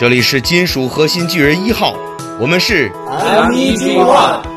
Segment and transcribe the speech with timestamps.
[0.00, 1.94] 这里是金属核心巨人一号，
[2.38, 4.49] 我们是 M E G One。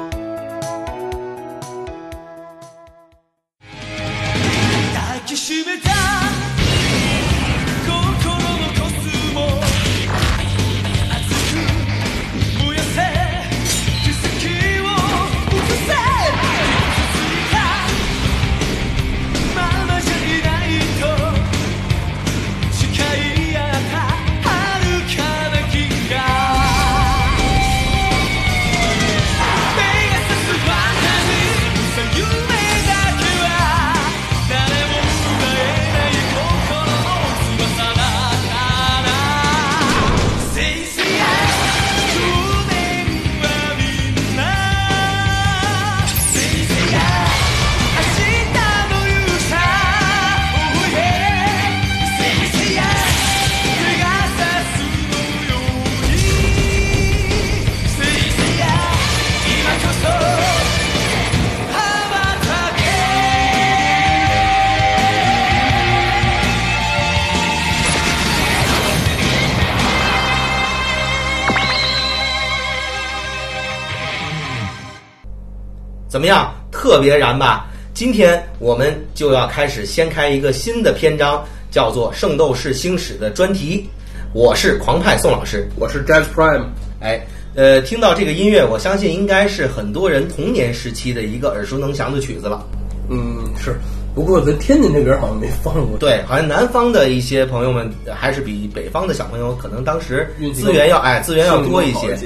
[77.03, 77.65] 别燃吧！
[77.93, 83.85] 今天我们就要开始掀开一个新的篇章，叫做《圣斗士星矢》的专题。
[84.33, 86.63] 我是狂派宋老师，我是 Jazz Prime。
[87.01, 87.19] 哎，
[87.55, 92.65] 呃，听到这个音乐，我相信应该是很多人童年时期的一个耳熟能详的曲子了。
[93.09, 93.75] 嗯，是。
[94.15, 95.97] 不过咱天津这边好像没放过。
[95.97, 102.17] 对，好像南方的一些朋友们还是比北方的小朋友可能当时资源要哎资源要多一些。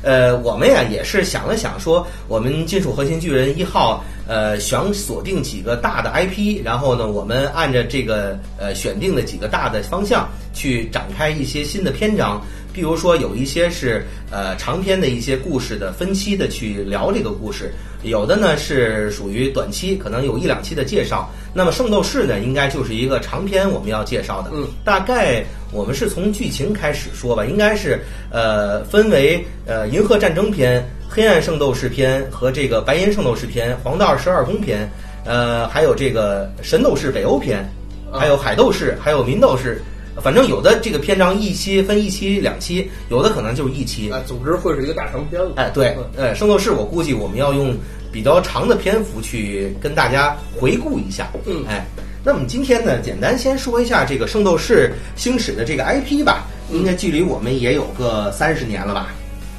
[0.00, 12.40] 呃，我们呀也是想了想，说我们金属核心巨人一号，呃，想锁定几个大的 IP，然后呢，我们按照这个呃选定的几个大的方向去展开一些新的篇章。
[12.70, 17.72] 比如说，有一些是呃长篇的一些故事的分期的去聊这个故事，
[18.02, 21.28] 有的呢是属于短期，可能有一两期的介绍。
[21.52, 24.50] 那么圣斗士呢，应该就是一个长篇我们要介绍的。
[24.52, 27.98] 嗯，大概我们是从剧情开始说吧，应该是
[28.30, 34.88] 呃分为呃银河战争篇、黑暗圣斗士篇和这个白银圣斗士篇、黄道十二宫篇，
[35.24, 37.66] 呃还有这个神斗士北欧篇，
[38.12, 39.82] 还有海斗士，还有民斗士。
[40.20, 44.10] 反正有的这个篇章一期分一期两期，有的可能就是一期。
[44.10, 45.52] 啊，总之会是一个大长篇了。
[45.54, 47.72] 哎，对，呃，圣斗士我估计我们要用
[48.10, 51.28] 比较长的篇幅去跟大家回顾一下。
[51.46, 51.86] 嗯，哎，
[52.24, 59.14] 那么今天呢，简单先说一下这个圣斗士星矢的这个 IP 吧，应该距离我们也有个三十年了吧？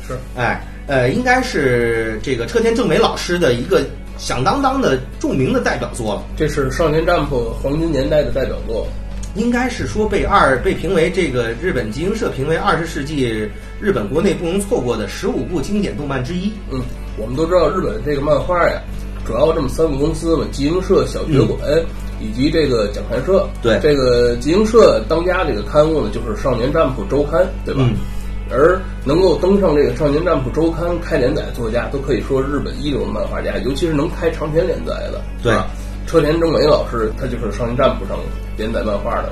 [0.05, 3.85] 是，哎，呃，应该是这个车田正美老师的一个
[4.17, 6.23] 响当当的著名的代表作了。
[6.35, 7.29] 这是少年 Jump
[7.61, 8.87] 黄金年代的代表作。
[9.35, 13.47] 应该是说被二被评为这个日本集英社评为二十世纪
[13.79, 16.51] 日本国内不容错过的十五部经典动漫之一。
[16.71, 16.81] 嗯，
[17.15, 18.81] 我们都知道日本这个漫画呀，
[19.23, 21.59] 主要这么三个公司嘛，集英社、小学馆
[22.19, 23.47] 以及这个讲谈社。
[23.61, 27.81] 对，这个集英社当家这个刊物呢，就是《少年战谱周刊》，对吧？
[27.83, 27.95] 嗯。
[28.51, 35.21] 而能够登上这个《少年战部周刊》开连载作家，都可以说日本一流漫画家，尤其是能开长篇连载的。
[35.43, 35.53] 对。
[36.07, 38.17] 车田正美老师，他就是《少年战部》上
[38.57, 39.31] 连载漫画的。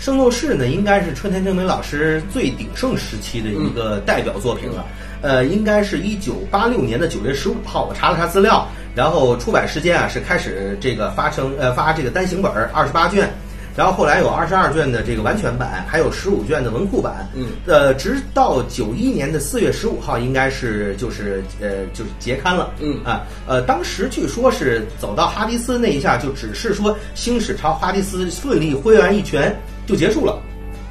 [0.00, 4.84] 圣斗士呢，应该是车田正美老师最鼎盛时期的一个代表作品了。
[5.22, 8.66] 呃，应该是一九八六年的九月十五号，我查了查资料，
[8.96, 13.30] 然后出版时间啊是开始这个发成呃发这个单行本二十八卷。
[13.76, 17.28] 然后后来有二十二卷的这个完全版，还有十五卷的文库版。
[17.34, 22.72] 嗯，呃，直到九一年的四月十五号，应该是就是呃就是结刊了。
[22.80, 29.54] 嗯啊呃，当时据说是走到哈迪斯那一下，就只是说星矢朝哈迪斯顺利挥完一拳
[29.86, 30.40] 就结束了，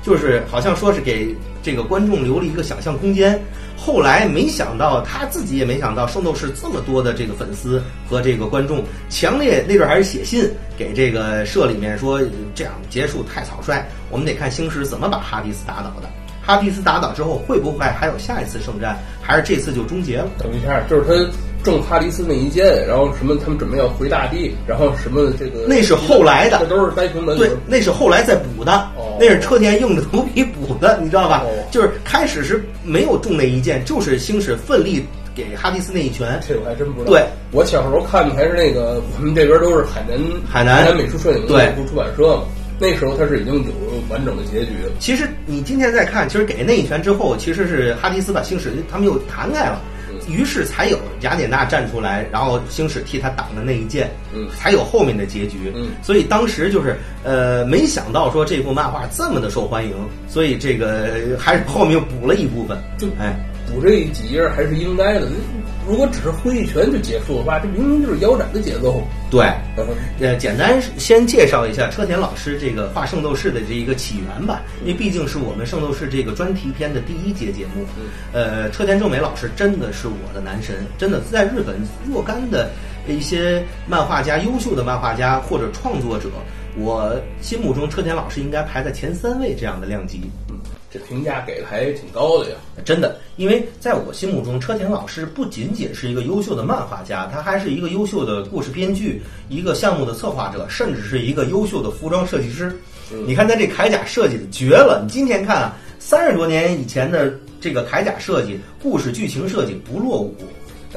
[0.04, 3.42] 就是好像说是给这个观众留了一个想象空间。
[3.78, 12.20] 后来没想到他自己也没想到圣斗士这么多的这个粉丝和这个观众，强烈那阵还是写信给这个社里面说
[12.56, 16.10] 这样结束太草率，我们得看星矢怎么把哈迪斯打倒的。
[16.42, 20.28] 哈迪斯打倒之后会不会还有下一次圣战，还是这次就终结了？
[20.38, 21.14] 等一下，就是他
[21.66, 31.44] 中哈迪斯那一箭，然后什么他们准备要回大地，然后什么这个那是后来的，这都是呆平门对，那是后来再补的，哦、那是车田硬着头皮补的，你知道吧？
[31.44, 35.04] 哦、就是开始是没有中那一箭，就是星矢奋力
[35.34, 36.40] 给哈迪斯那一拳。
[36.48, 37.12] 这我还真不知道。
[37.12, 42.44] 对，我小时候看的还是那个，我们这边都是海南海南美术摄影对部出版社嘛。
[42.78, 43.72] 那时候他是已经有
[44.10, 44.92] 完整的结局了。
[45.00, 49.82] 其实你今天再看，其实给那一拳之后，其实是哈迪斯把星矢他们又弹开了。
[50.28, 59.94] 于是才有雅典娜站出来，然后星矢替他挡的那一剑，嗯，才有后面的结局，嗯，所以当时就是呃，没想到说这部漫画这么的受欢迎，
[60.28, 63.36] 所以这个还是后面补了一部分，就哎，
[63.68, 65.28] 补这几页还是应该的。
[65.88, 69.02] 如果只是挥一拳就结束的话，这明明就是腰斩的节奏。
[69.30, 69.46] 对，
[70.20, 77.86] 呃，简单先介绍一下车田老师这个画圣斗士的这一个起源吧，因为毕竟是我们圣斗士这个专题片的第一节节目。
[78.34, 81.76] 呃，车田正美老师真的是我的男神，真的在日本
[82.10, 82.70] 若干的
[83.08, 86.30] 一些漫画家、优秀的漫画家或者创作者，
[86.78, 90.22] 我心目中车田老师应该排在前三位这样的量级。
[90.50, 90.56] 嗯。
[90.96, 92.56] 这评价给的还挺高的呀，
[92.86, 102.74] 真的，因为在我心目中，车田老师不仅仅是一个优秀的漫画家，他还是一个优秀的故事编剧，一个项目的策划者，甚至是一个优秀的服装设计师。
[103.28, 110.34] 你看他这铠甲设计的绝了，你今天看啊，三十多年以前的这个铠甲设计、故事剧情设计不落伍。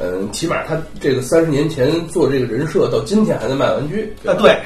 [0.00, 4.56] 嗯，起码他这个三十年前做这个人设，到今天还在卖玩具啊，对。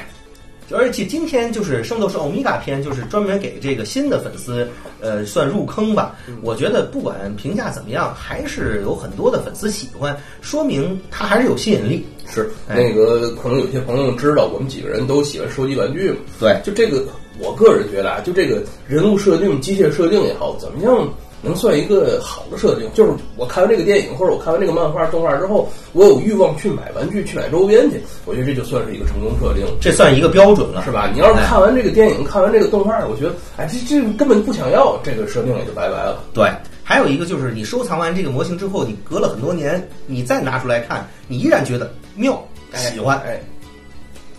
[0.71, 4.67] 而且今天就是《圣斗士欧米伽篇》，就是专门给这个新的粉丝，
[5.01, 6.15] 呃，算入坑吧。
[6.41, 12.05] 我觉得不管评价怎么样，还是有很多的粉丝喜欢，说明它还是有吸引力。
[12.25, 16.17] 是那个，可能有些朋友知道，我们几个人都喜欢收集玩具嘛。
[16.39, 17.05] 对，就这个，
[17.37, 21.13] 我个人觉得啊，就这个人物设定、机械设定也好，怎么样？
[21.43, 31.11] 能算一个好的设定，就是我看完这个电影或者我看完这个漫画动画之后，我有欲望去买玩具、去买周边去，我觉得这就算是一个成功设定，这算一个标准了，是吧？
[31.13, 36.23] 你要是看完这个电影、看完这个动画，我觉得，哎，这这根本不想要，这个设定也就拜拜了。
[36.33, 36.49] 对，
[36.81, 42.41] 还有一个就是你收藏完这个模型之后，你隔了很多年，你再拿出来看，你依然觉得妙、
[42.73, 43.41] 喜欢，哎，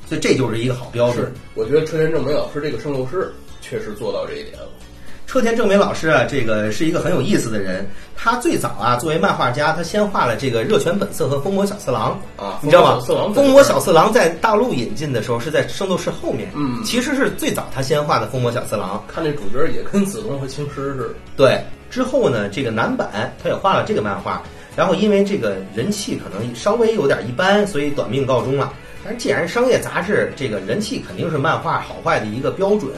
[0.09, 1.31] 所以这就是一个好标准。
[1.55, 3.31] 我觉得车田正美老师这个圣斗士
[3.61, 4.69] 确实做到这一点了。
[5.35, 7.85] 车田正美老师啊，这个是一个很有意思的人。
[8.17, 13.03] 他最早啊，作为漫画家，他先画了这个《热泉本色》和《风魔小次郎》啊，你知道吗？
[13.35, 19.03] 《风魔小次郎》在大陆引进的时候是在《圣斗士》后面，嗯，其实是最早他先画的《风魔小次郎》。
[19.13, 21.15] 看这主角也跟子龙和青狮似的。
[21.37, 21.61] 对，
[21.91, 24.41] 之后呢，这个男版他也画了这个漫画，
[24.77, 28.73] 然后因为这个人气可能稍微有点一般，所以短命告终了。
[29.03, 32.93] 但是既然商业杂志，这个人气肯定是漫画好坏的一个标准。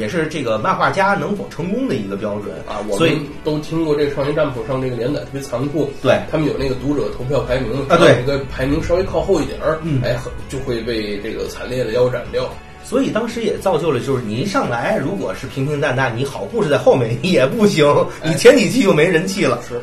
[0.00, 2.80] 也是这个漫画家能否成功的一个标准啊！
[2.88, 10.16] 我们都听过这个《少年战谱》上这个连载特别残酷，对他们有那个读者投票排名啊，对，那个排名稍微靠后一点儿，嗯，哎，
[10.48, 12.48] 就会被这个惨烈的腰斩掉。
[12.82, 17.86] 所以当时也造就了，就是你一上来如果是平平淡淡，你好故事在后面 也不行，
[18.24, 19.60] 你前几期就没人气了。
[19.68, 19.80] 是，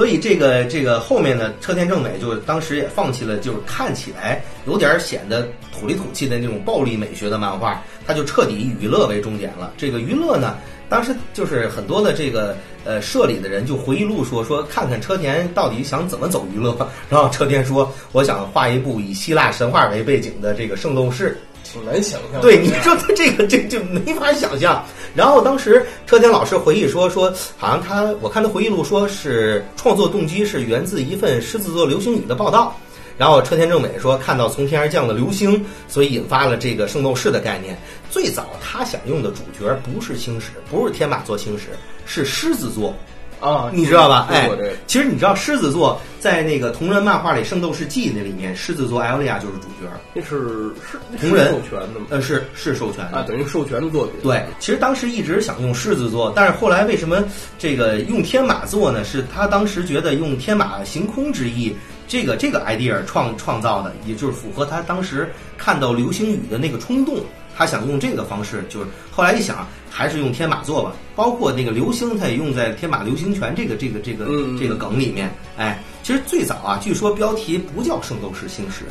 [0.00, 5.46] 所以这个这个后面呢，车田正美就当时也放弃了，就是看起来有点显得
[5.78, 7.82] 土里土气的那种暴力美学的漫画。
[8.06, 9.74] 他就彻底以娱乐为重点了。
[9.76, 10.56] 这个娱乐呢，
[10.88, 12.56] 当时就是很多的这个
[12.86, 16.74] 呃社里的人就回忆录说说看看车田到底想怎么走娱乐。
[17.10, 22.40] 然后车田说：“我想画一部以希腊神话为背景的这个圣斗士。”挺难想象。
[22.40, 24.82] 对，你说他这个这就没法想象。
[25.14, 32.76] 然后当时车田老师回忆说说，好像他我看他回忆录说是创作动机是源自一份狮子座流星雨的报道。
[33.18, 37.78] 然后车田正美说看到从天而降的流星，所以引发了这个圣斗士的概念。
[38.10, 41.66] 最早他想用的主角不是星矢，不是天马座星矢，
[42.06, 42.94] 是狮子座
[43.40, 44.26] 啊，你知道吧？
[44.30, 44.48] 哎，
[44.86, 49.90] 其实你知道狮子座在那个同人漫画里《圣斗士记》那里面，狮子座艾欧利亚就是主角。
[50.12, 52.06] 那是是同人授权的吗？
[52.10, 54.14] 呃，是是授权的啊，等于授权的作品。
[54.22, 57.24] 对，其实当时一直想用狮子座，但是后来为什么
[57.58, 59.02] 这个用天马座呢？
[59.04, 61.74] 是他当时觉得用天马行空之意。
[62.06, 67.18] 这个这个 idea 创创造的，也就是符合他当时看到流星雨的那个冲动，
[67.60, 70.94] 他想用这个方式，就是后来一想，还是用天马座吧。
[71.14, 74.24] 包括那个流星，他也用在天马流星拳这个这个这个
[74.58, 75.30] 这个梗里面。
[75.58, 78.86] 哎，其实最早啊，据说标题不叫圣斗士星矢，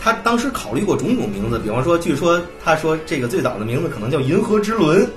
[0.00, 5.08] 他当时考虑过种种名字，比方说，据说他说这个最早的名字可能叫银河之轮，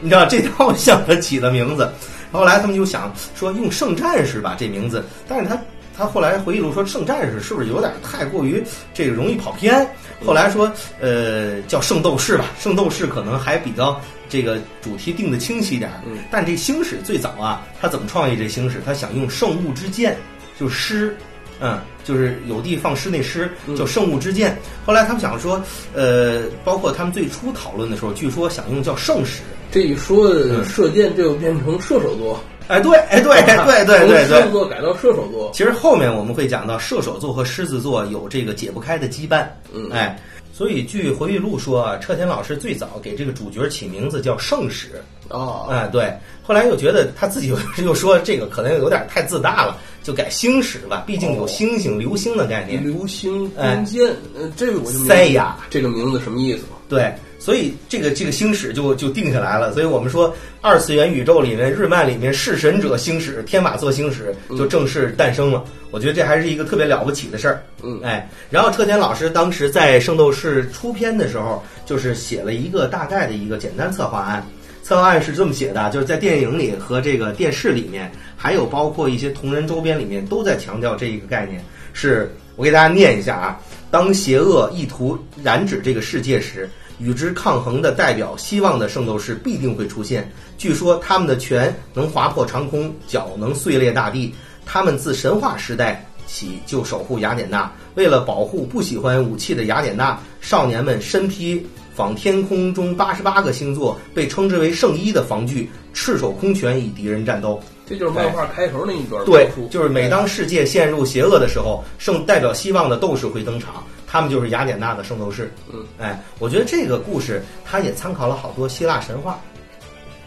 [0.00, 1.92] 你知道这套像他起的名字。
[2.32, 5.60] 后来他们就想说用圣战士吧这名字，但是他。
[5.96, 8.62] 他后来回忆录说，圣战士是不是有点太过于
[8.92, 9.86] 这个容易跑偏？
[10.24, 15.90] 后来说，呃，叫圣斗士吧，圣斗士可能还比较这个主题定的清晰点。
[16.06, 18.80] 嗯，但这星矢最早啊，他怎么创意这星矢？
[18.84, 20.16] 他想用圣物之剑，
[20.58, 21.16] 就诗，
[21.60, 24.56] 嗯，就是有地放矢那诗，叫圣物之剑。
[24.84, 25.62] 后来他们想说，
[25.94, 29.42] 呃，包括他们最初讨论的时候，据说想用叫圣矢。
[29.70, 30.32] 这一说
[30.64, 32.40] 射箭，这又变成射手座。
[32.68, 33.42] 哎，对，哎，对，
[33.84, 35.50] 对，对，对，对，狮子座改到射手座。
[35.52, 39.46] 其实后面我们会讲到射手座和狮子座有这个解不开的羁绊。
[39.72, 40.18] 嗯，哎，
[40.52, 45.02] 所以据回忆录说啊，车田老师最早给这个主角起名字叫圣使。
[45.28, 52.82] 哦，哎，对，后来又觉得他自己又 又说这个可能有点太自大了，就改星矢吧，毕竟有星星、流星的概念。
[52.82, 54.06] 流星空间，
[54.38, 57.12] 呃，这个我就塞亚这个名字什么意思对，
[57.46, 59.72] 所以这个这个星矢就就定下来了。
[59.72, 65.62] 所以我们说，二次元宇宙里面，日漫里面弑神者星矢、天马座星矢就正式诞生了。
[65.92, 67.62] 我觉得这还是一个特别了不起的事儿。
[67.84, 74.44] 嗯，哎，然后车田老师当时在《圣斗士》出片的时候，就是写了一个大概的一个简单策划案。
[74.82, 81.64] 策划案是这么写的，就是在电影里和这个电视里面，还有包括一些同人周边里面，都在强调这一个概念。
[81.92, 90.30] 是我给大家念一下啊：当邪恶意图染指这个世界时，与之抗衡的代表希望的圣斗士必定会出现。
[90.58, 94.34] 据说他们的拳能划破长空，脚能碎裂大地。
[94.64, 101.66] 他们自神话时代起就守护雅典娜，为了保护不喜欢武器的雅典娜，少年们身披。
[101.94, 107.58] 仿天空中八十八个星座，被称之为圣衣的防具，赤手空拳与敌人战斗。
[107.88, 109.24] 这就是漫画开头那一段。
[109.24, 113.82] 对，就是每当世界陷入邪恶的时候，圣代表希望的斗士会登场，
[114.16, 115.52] 他们就是雅典娜的圣斗士。
[115.70, 119.38] 嗯，哎，我觉得这个故事它也参考了好多希腊神话。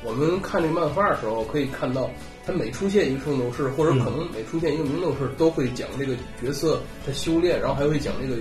[0.04, 2.08] 我们看这漫画的时候，可以看到，
[2.46, 8.36] 他每出现一个圣斗士，或者可能每出现一个名斗士，都会讲这个角色的修炼，然后还会讲这个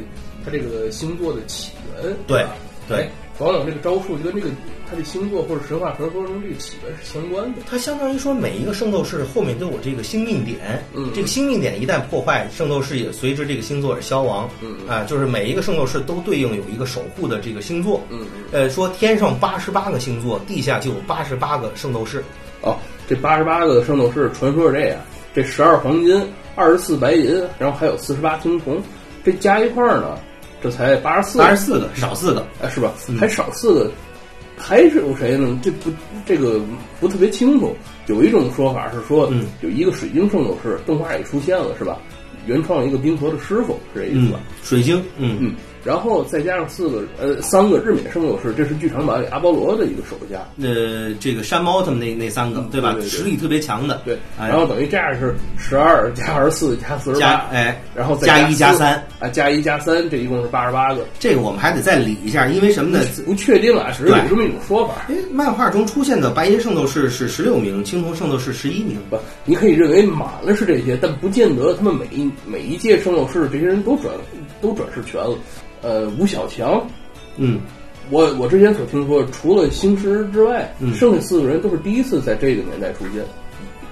[0.45, 2.15] 他这个星座的起源。
[2.27, 2.45] 对。
[2.89, 4.49] 对，往往这个招数就跟这个
[4.91, 7.61] 他的星座或者神话传说中这个起源是相关的。
[7.69, 22.25] 它相当于说每一个圣斗士后面都有这个星命点，嗯，这个星命点一旦破坏，圣斗士也随之这个星座而消亡，嗯啊，就是每一个圣斗士都对应有一个守护的这个星座，嗯嗯，呃，说天上八十八个星座，地下就有八十八个圣斗士。
[22.63, 22.77] 哦，
[23.07, 24.99] 这八十八个圣斗士传说是这样：
[25.35, 26.27] 这十二黄金，
[26.57, 28.83] 二十四白银，然后还有四十八青铜，
[29.23, 30.19] 这加一块儿呢。
[30.61, 32.93] 这才八十四，八十四个，少四个，哎，是吧？
[33.19, 33.91] 还少四个，
[34.57, 35.59] 还是有谁呢？
[35.63, 35.91] 这不，
[36.27, 36.61] 这个
[37.01, 37.77] 不特别清楚。
[38.07, 41.99] 有一种说法是说，有一个水晶圣斗士，动画也出现了，是吧？
[42.47, 44.41] 原创一个冰河的师傅，是这意思吧？
[44.63, 45.55] 水晶，嗯嗯。
[45.85, 50.47] 然后再加上四个呃三个日冕圣斗士，这是剧场版里阿波罗的一个手下。
[50.61, 52.97] 呃，这个山猫他们那那三个对吧？
[53.03, 54.03] 实力特别强的。
[54.05, 54.19] 对。
[54.39, 61.05] 然后等于这样是十二 加二十四加四十八，哎，然后加一加三啊，加一加三，这一共是八十八个。
[61.19, 63.05] 这个我们还得再理一下，因为什么呢？
[63.25, 65.07] 不确定啊，只是有这么一种说法。
[65.09, 68.99] 哎，漫画中出现的白银圣斗士是十六名，青铜圣斗士十一名。
[69.09, 74.13] 不，你可以认为满了是这些，但不见得他们每一每一届圣斗士这些人都转
[74.61, 75.37] 都转世全了。
[75.83, 76.87] 呃，吴小强，
[77.37, 77.61] 嗯，
[78.11, 83.25] 我我之前所听说，除了星矢之外，嗯，剩下四个人都是第一次在这个年代出现。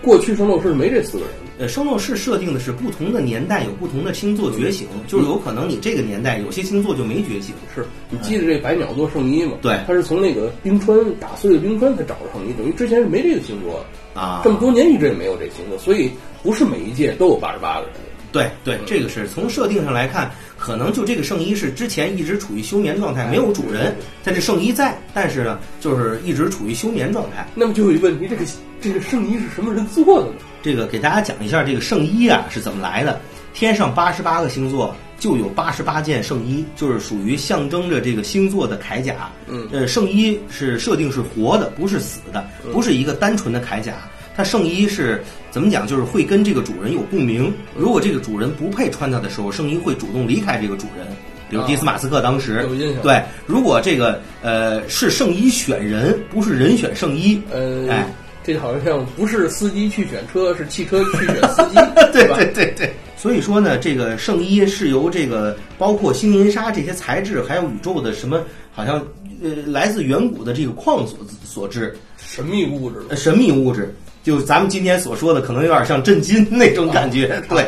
[0.02, 1.34] 过去圣斗士没这四个人。
[1.58, 7.54] 呃，圣斗士设定的是不同的年代有不同的星座觉醒，就是有可能你这个年代有些星座就没觉醒。
[7.74, 9.52] 是你记得这百鸟座圣衣吗？
[9.62, 14.42] 对，他是从那个冰川打碎的冰川才找着圣衣，等于之前是没这个星座啊。
[14.44, 16.10] 这么多年一直也没有这星座，所以
[16.42, 17.94] 不是每一届都有八十八个人。
[18.36, 27.48] 对对，这个是从设定上来看，可能就这个圣衣是之前一直处于休眠状态，没有主人，但这圣衣在，但是呢，就是一直处于休眠状态。
[27.54, 28.44] 那么就有一个问题，这个
[28.80, 30.34] 这个圣衣是什么人做的呢？
[30.62, 33.18] 这个给大家讲一下，这个圣衣啊是怎么来的。
[33.54, 39.30] 天上八十八个星座就有八十八件圣衣，就是属于象征着这个星座的铠甲。
[39.46, 43.94] 嗯，呃，圣衣是设定是活的，不是死的，不是一个单纯的铠甲。
[44.36, 45.86] 它圣衣是怎么讲？
[45.86, 47.50] 就是会跟这个主人有共鸣。
[47.74, 51.06] 如果这个主人不配穿它的时候，圣衣会主动离开这个主人。
[51.48, 53.02] 比如迪斯马斯克当时有印象。
[53.02, 57.40] 对，如果这个呃是圣衣选人，不是人选圣衣。
[57.50, 58.06] 呃，哎，
[58.44, 61.76] 这好像不是司机去选车，是汽车去选司机，
[62.12, 62.92] 对对对对。
[63.16, 69.00] 所以说呢，这个圣衣是由这个包括星银沙这些材质，还有宇宙的什么，好像
[69.40, 73.94] 呃来自远古的这个矿所所致，神秘物质，神秘物质。
[74.26, 77.64] 就咱们今天所说的，可能有点像震惊那种感觉， 对，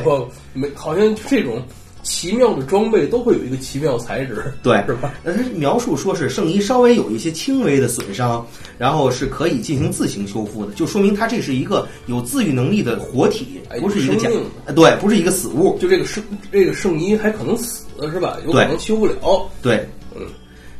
[0.52, 1.62] 没好像这种
[2.02, 5.14] 奇妙的装备都会有一个奇妙材质，对，是吧？
[5.22, 8.44] 那他描述说是圣衣稍微有一些轻微的损伤，
[8.76, 14.28] 然后是可以进行自行修复的，就说明它这是一个有自愈能力的活体，不是一个假，
[14.74, 15.78] 对，不是一个死物。
[15.80, 18.36] 就这个圣这个圣衣还可能死是吧？
[18.44, 19.88] 有可能修不了，对，嗯。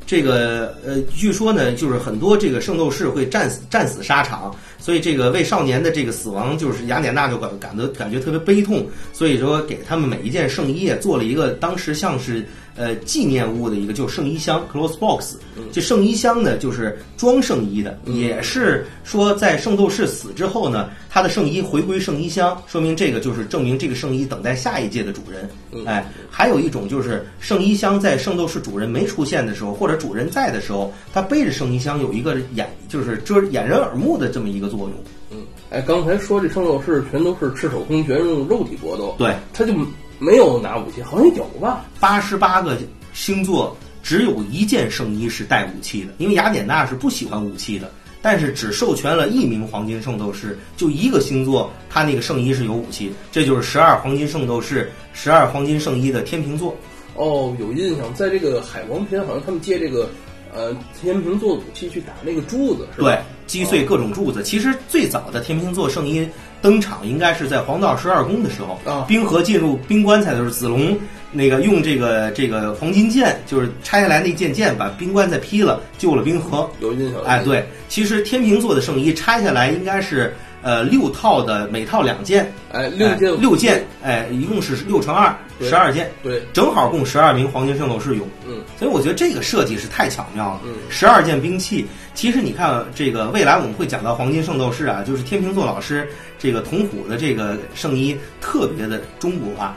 [0.08, 12.42] 这个呃，据说呢，就是很多这个圣斗士会战死战死沙场，所以这个为少年的这个死亡，就是雅典娜就感感到感觉特别悲痛，所以说给他们每一件圣衣做了一个当时像是
[12.78, 15.34] 呃纪念物的一个，就是圣衣箱 （close box）。
[15.72, 25.50] 这圣衣箱呢，就是装圣衣的，也是说在圣斗士死之后呢，他的圣衣回归圣衣箱，说明这个就是证明这个圣衣等待下一届的主人。
[25.84, 34.92] 哎，还有一种就是圣衣箱在圣斗士主人没出现的时候，或者主人在的时候，他背着圣衣箱有一个掩，就是遮掩人耳目的这么一个作用。
[35.30, 35.38] 嗯，
[35.70, 39.74] 哎，刚才说这圣斗士全都是赤手空拳用肉体搏斗，对，他就
[40.18, 41.84] 没有拿武器，好像有吧？
[42.00, 42.76] 八十八个
[43.12, 47.90] 星座只有一件圣衣是带武器的，因为雅典娜是不喜欢武器的。
[48.20, 56.76] 但是只授权了一名黄金圣斗士，就一个星座，他那个圣衣是有武器，这就是十二黄金圣斗士、十二黄金圣衣的天平座。
[57.14, 60.10] 哦，有印象，在这个海王篇，好像他们借这个
[60.54, 63.08] 呃天平座武器去打那个柱子，是吧？
[63.10, 64.42] 对，击碎各种柱子。
[64.42, 66.26] 其实最早的天平座圣衣
[66.60, 70.96] 登场，应该是在黄道十二宫的时候，啊，冰河进入冰棺材的时候，子龙
[71.32, 76.68] 那个用这个这个黄金剑，就是拆下来那件剑，把冰棺材劈了，救了冰河。
[76.80, 77.22] 有印象？
[77.22, 80.34] 哎，对，其实天平座的圣衣拆下来应该是。
[80.68, 88.28] 呃，六套的每套两件，哎，六件六件，哎，一共是六乘二，十二件，对，正好供十二名黄金圣斗士用。
[88.46, 90.60] 嗯，所以我觉得这个设计是太巧妙了。
[90.66, 96.06] 嗯，十二件兵器，其实你看这个未来我们会讲到黄金圣斗士啊，就是天秤座老师
[96.38, 99.74] 这个铜虎的这个圣衣特别的中国化。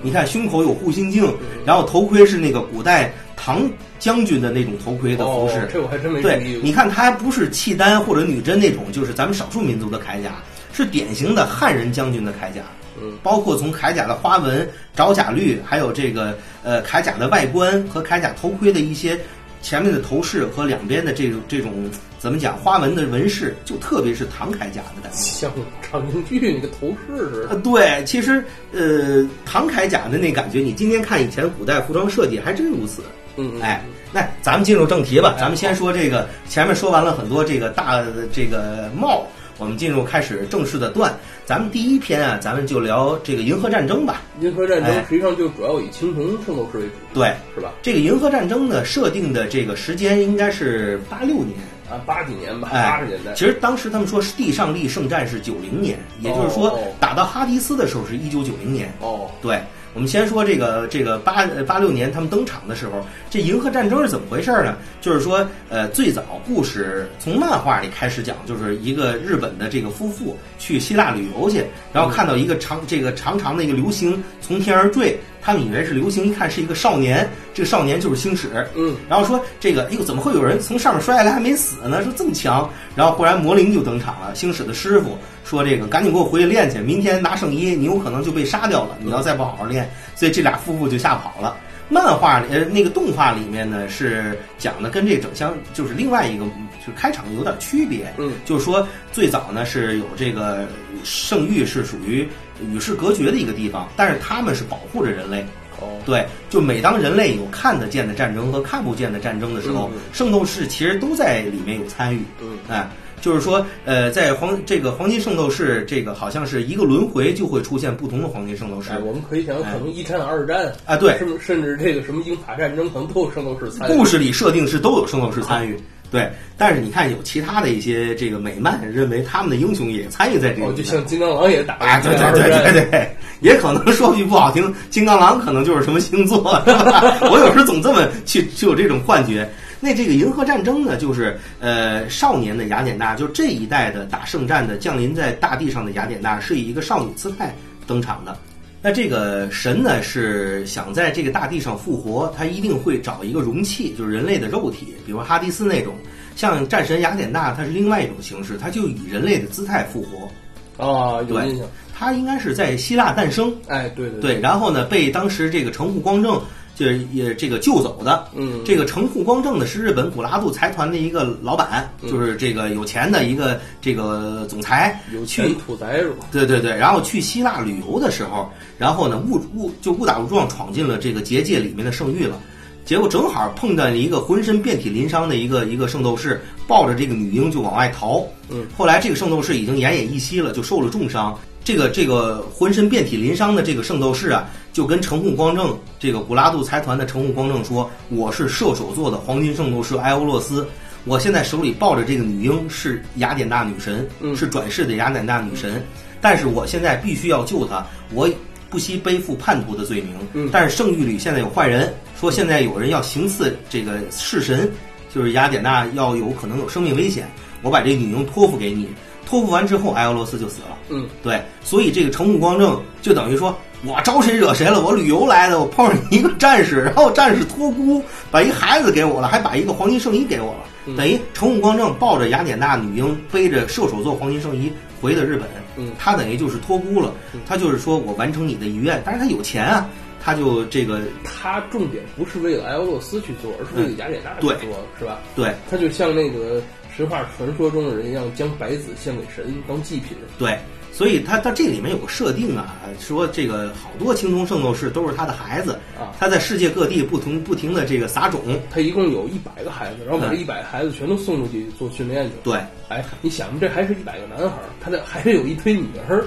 [0.00, 1.30] 你看胸口有护心镜，
[1.66, 3.12] 然后头盔是那个古代。
[3.42, 3.62] 唐
[4.00, 6.58] 将军的那种头盔的服饰，这我还真没注意。
[6.64, 10.42] 你看，它还不是契丹或者女真那种，就是咱们少数民族的铠甲，
[10.72, 12.62] 是典型的汉人将军的铠甲。
[13.00, 19.18] 嗯，包括从铠甲的花纹、着甲率，还有这个呃铠甲的外观和铠甲头盔的一些
[19.62, 21.88] 前面的头饰和两边的这种这种
[22.18, 27.56] 怎么讲花纹的纹饰，就特别是唐铠甲的感觉，像长京剧那个头饰似的。
[27.56, 33.02] 对，其实呃唐铠甲的那感觉，你今天看以前古代服装设计还真如此。
[33.36, 33.82] 嗯，哎，
[34.12, 35.34] 那咱们进入正题吧。
[35.38, 39.26] 咱们先说这个，前面说完了很多这个大的这个帽，
[39.58, 41.14] 我们进入开始正式的段。
[41.44, 44.22] 咱们第一篇啊，咱们就聊这个银河战争吧。
[44.40, 47.72] 银河战争实际上就主要以青铜圣斗士为主，对，是吧？
[47.82, 51.58] 这个银河战争呢，设定的这个时间应该是八六年
[51.90, 53.32] 啊，八几年吧，八十年代。
[53.34, 58.92] 其实当时他们说是地上力圣战是九零年，也就是说打到哈迪斯的时候是一九九零年。
[59.00, 59.60] 哦，对。
[59.92, 64.76] 我们先说这个这个八八六年他们登场的时候，这银河战争是怎么回事呢？
[65.00, 75.18] 就是说，呃，最早故事从漫画里开始讲，就是一个日本的这个夫妇去希腊旅游去，然后看到一个长这个长长的一个流星从天而坠。
[75.42, 78.66] 他们以为是流星，一看是一个少年，这个少年就是星矢。
[78.76, 82.02] 嗯，然后说这个，哎呦，怎么会有人从上面摔下来还没死呢？
[82.04, 84.34] 说这么强，然后忽然魔灵就登场了。
[84.34, 88.98] 星矢的师傅说：“这个赶紧给我回去练去，明天拿圣衣，你有可能就被杀掉了。
[89.00, 91.56] 你要再不好好练。”所以这俩夫妇就吓跑了。
[91.88, 96.44] 漫画里呃那个动画里面呢是讲的跟这个整箱就是另外一个
[96.86, 98.12] 就开场有点区别。
[98.18, 100.68] 嗯，就是说最早呢是有这个
[101.02, 102.28] 圣域是属于。
[102.72, 105.44] 与世隔绝的一个地方，但是他们是保护着人类。
[105.80, 112.20] 哦，对，就每当人类有看得见的战争和看不见的战争的时候，圣斗士其实都在里面有参与。
[112.42, 112.86] 嗯，哎，
[113.18, 118.90] 就是说，呃，在黄这个黄金圣斗士，这个好像是一个轮回就会出现不同的黄金圣斗士。
[119.02, 123.96] 我们可以想，可能一战、二战啊，对，甚甚至这个什么英法战争，可能都有圣斗士参与。
[123.96, 125.80] 故事里设定是都有圣斗士参与。
[126.10, 136.42] 对，但是你看，有其他的一些这个美漫认为他们的英雄也参与在这个，就像金刚狼也打啊，对对对对对，也可能说句不好听，金刚狼可能就是什么星座，
[137.30, 139.48] 我有时总这么去就有这种幻觉。
[139.82, 147.54] 那这个银河战争呢，就是呃少年的雅典娜，就这一代的打圣战的降临在大地上的雅典娜，是以一个少女姿态
[147.86, 148.36] 登场的。
[148.82, 155.94] 那这个神呢，是想在这个大地上复活，他一定会找一个容器，就是人类的肉体，比如哈迪斯那种。
[156.36, 160.82] 像战神雅典娜，它是另外一种形式，它就以人类的姿态复活。
[160.82, 161.66] 啊，有印象。
[161.92, 163.54] 它应该是在希腊诞生。
[163.66, 164.40] 哎，对对对。
[164.40, 166.40] 然后呢，被当时这个城户光正。
[166.80, 176.24] 就是也这个救走的，嗯，这个城户光正呢是日本古拉杜财团的一个老板，就是这个有钱的一个这个总裁，有钱土财是吧？
[176.32, 182.40] 对对对，然后去希腊旅游的时候，然后呢误误就误打误撞闯进了这个结界里面的圣域了，
[182.86, 191.38] 结果正好碰到一个浑身遍体鳞伤的一个一个圣斗士，抱着这个女婴就往外逃，嗯，后来这个圣斗士已经奄奄一息了，就受了重伤。
[191.70, 200.66] 这个这个浑身遍体鳞伤的这个圣斗士啊，就跟城户光正这个古拉杜财团的城户光正说：“我是射手座的黄金圣斗士埃欧洛斯，
[201.04, 204.04] 我现在手里抱着这个女婴是雅典娜女神，
[204.34, 205.80] 是转世的雅典娜女神，
[206.20, 208.28] 但是我现在必须要救她，我
[208.68, 210.50] 不惜背负叛徒的罪名。
[210.50, 214.68] 但是圣域里现在有坏人，说现在有人要行刺这个弑神，
[215.14, 217.30] 就是雅典娜要有可能有生命危险，
[217.62, 218.88] 我把这女婴托付给你。”
[219.30, 220.76] 托付完之后，埃俄罗斯就死了。
[220.88, 224.80] 嗯，对，所以这个城武光正就等于说，我招谁惹谁了？
[224.80, 230.96] 我旅游来的，我碰上一个战士， 然后战士托孤，把一孩子给我了，还把一个黄金圣衣给我了。
[230.96, 237.12] 等于成武光正抱着雅典娜女婴，背着射手座黄金圣衣回的日本，嗯，他等于就是托孤了，
[237.46, 239.88] 他就是说我完成你的遗愿，但是他有钱啊，
[240.20, 245.20] 他就这个他重点不是为了埃俄罗斯去做，而是为了雅典娜去做，是吧？
[245.36, 246.60] 对，他就像那个
[246.96, 250.58] 神话传说中的人一样，将白子献给神当祭品，对。
[250.92, 262.32] 所以他他这里面有个设定啊，说这个好多青铜圣斗士都是他的孩子啊，他在世界各地不同不停的这个撒种，他一共有一百个孩子，然后把这一百孩子全都送出去做训练去。
[262.42, 266.24] 对，哎，你想这还是一百个男孩，他的还是有一堆女儿，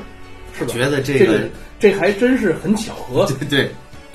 [0.58, 0.71] 是吧？
[0.71, 1.41] 觉得这个
[1.78, 3.28] 这还真是很巧合。
[3.28, 3.71] 对 对，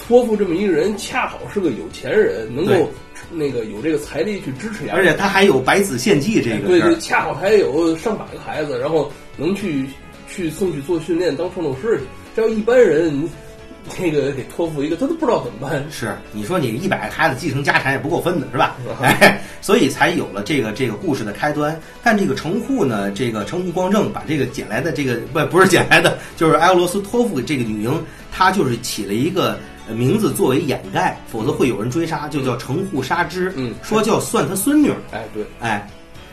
[0.08, 2.90] 托付这么一个人，恰好是个有钱人，能够
[3.30, 9.86] 那个有这个财力去支持，而且他还有百子献祭这个对对，恰好还有上百个孩子，然后能去。
[10.30, 12.04] 去送去做训练当圣斗士去，
[12.36, 13.26] 这要一般人，
[13.98, 15.82] 那个给托付一个，他都不知道怎么办。
[15.90, 18.76] 是，你说你一百个孩子继承家产也不够分的，是吧？
[19.00, 21.80] 哎， 所以才有了这个这个故事的开端。
[22.02, 29.58] 但这个城户呢，这个城户光正把这个捡来的这个不不是捡来的，就是埃俄罗斯托付给这个女婴，他就是起了一个
[29.94, 33.52] 名字作为掩盖，否则会有人追杀，就叫城户纱织。
[33.56, 34.90] 嗯，说叫算他孙女。
[35.12, 35.88] 哎，对，哎。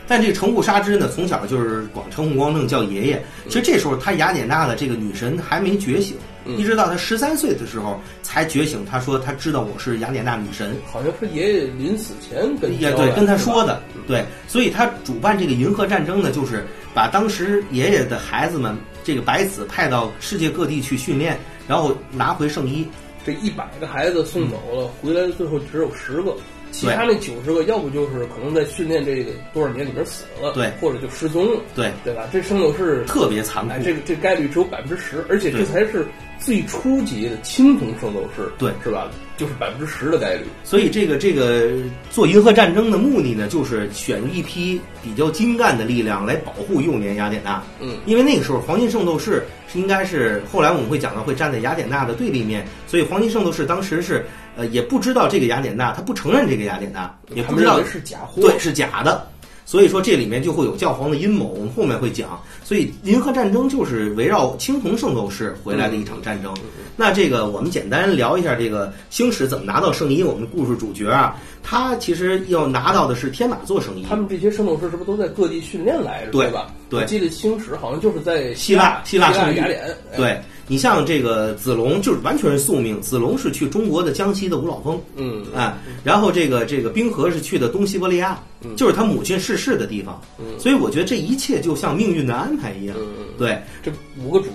[0.08, 3.20] 但这个城户纱织呢，从小就是管城户光正叫爷爷。
[3.48, 6.16] 其实这时候他雅典娜的这个女神还没觉醒，
[6.56, 8.86] 一直到他十三岁的时候才觉醒。
[8.88, 13.82] 他说他知道我是雅典娜女神，好像是爷爷临死前跟也对跟他说的。
[14.06, 16.64] 对，所以他主办这个银河战争呢，就是
[16.94, 22.86] 把当时爷爷的孩子们这个白子派到世界各地去训练，然后拿回圣衣。
[23.26, 26.34] 这一百个孩子送走了，回来最后只有十个。
[26.72, 32.28] 其他那九十个，要不就是可能在训练这个多少年里面死了，对，或者就失踪了，对，对吧？
[32.30, 36.06] 这圣斗士特别残酷，这个这概率只有百分之十，而且这才是
[36.38, 39.10] 最初级的青铜圣斗士，对，是吧？
[39.36, 40.44] 就是百分之十的概率。
[40.64, 41.70] 所以这个这个
[42.10, 47.62] 做银河战争的目的呢，就是选一批比较精干的力量来保护幼年雅典娜。
[47.80, 54.24] 嗯，因为那个时候黄金圣斗士是应该是后来我们会讲到会站在雅典娜的对立面，所以黄金圣斗士当时是。
[54.58, 59.28] 呃，也不知道这个雅典娜，他不承认这个雅典娜，也不知道是假货，对，是假的。
[59.66, 62.40] 所以说这里面就会有教皇的阴谋，我们后面会讲。
[62.64, 66.54] 所以银河战争就是围绕青铜圣斗士回来的一场战争。
[66.96, 70.22] 那这个我们简单聊一下这个星矢怎么拿到圣衣。
[70.22, 74.06] 我们故事主角啊，他其实要拿到的是天马座圣衣。
[74.08, 76.30] 他们这些圣斗士是不是都在各地训练来着？
[76.30, 76.72] 对吧？
[76.88, 79.96] 对，我记得星矢好像就是在希腊，希腊雅典。
[80.16, 80.40] 对。
[80.68, 83.00] 你像这个子龙，就是完全是宿命。
[83.00, 88.38] 子龙是去中国的江西的五老峰，嗯，啊，然后这个这个冰河是去的东西伯利亚，
[88.76, 90.20] 就是他母亲逝世的地方。
[90.58, 92.96] 所以我觉得这一切就像命运的安排一样。
[93.38, 94.46] 对，这五个主。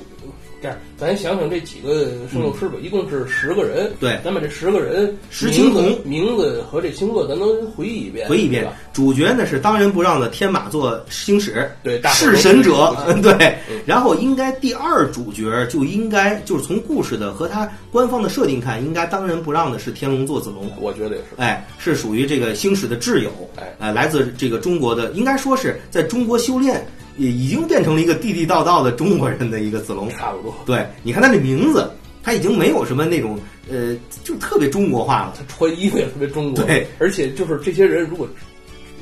[0.61, 3.91] 这样，咱想想这几个圣斗士吧，一共是十个人。
[3.99, 8.29] 对，咱把这十个人石青铜名字和这星座，咱都回忆一遍。
[8.29, 8.71] 回忆一遍。
[8.93, 12.95] 主角呢是当仁不让的天马座星矢，对，弑神者。
[13.23, 20.69] 对，然后应该第二主角就应该就是从故事的和他官方的设定看，应该当仁不让的是天龙座子龙。
[20.79, 21.29] 我觉得也是。
[21.37, 23.31] 哎，是属于这个星矢的挚友。
[23.79, 26.85] 哎，来自这个中国的，应该说是在中国修炼。
[27.21, 30.55] 也已经变成了一个地地道道的中国人的一个子龙，差不多。
[30.65, 31.89] 对，你看他这名字，
[32.23, 33.37] 他已经没有什么那种
[33.69, 35.35] 呃，就特别中国化了。
[35.37, 36.63] 他穿衣服也特别中国。
[36.63, 38.27] 对，而且就是这些人，如果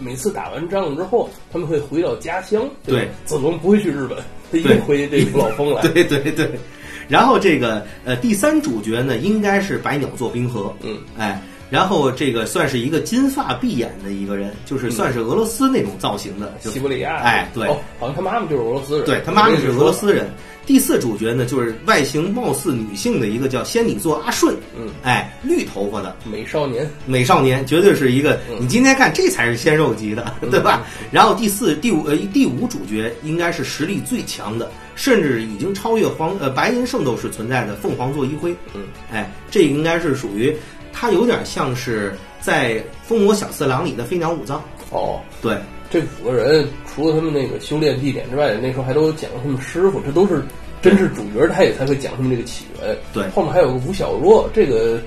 [0.01, 2.69] 每次打完仗之后，他们会回到家乡。
[2.85, 4.17] 对，子龙不会去日本，
[4.51, 5.81] 他一定回这个老峰来。
[5.87, 6.51] 对对对。
[7.07, 10.75] 然后这个呃，第三主角呢，应该是百鸟座冰河。
[10.81, 11.41] 嗯，哎。
[11.69, 17.17] 然后这个算是一个金发碧眼的一个人，就是算是俄罗斯那种造型的，西伯利亚。
[17.17, 17.67] 哎，对，
[17.99, 19.05] 好像他妈妈就是俄罗斯人。
[19.05, 20.29] 对他妈妈是俄罗斯人。
[20.65, 24.55] 第四主角呢，就是外形貌似女性的一个叫仙女座阿顺。
[24.77, 28.39] 嗯，哎，绿头发的美少年，美少年，绝对是一个。
[28.59, 30.85] 你今天看，这才是鲜肉级的，对吧？
[31.11, 38.55] 然后第四、第五呃第五主角应该是实力最强的，甚至已经超越黄呃白银圣斗士存在的凤凰座一辉。
[38.75, 40.55] 嗯，哎，这应该是属于。
[40.99, 45.57] 他有点像是在《疯魔小次郎》里的飞鸟武藏哦，对，
[45.89, 50.43] 这五个人除了他们那个修炼地点之外，那时候还都讲他们师傅，这都是
[50.81, 52.97] 真是主角，他也才会讲他们这个起源。
[53.13, 55.01] 对，后面还有个吴小若，这个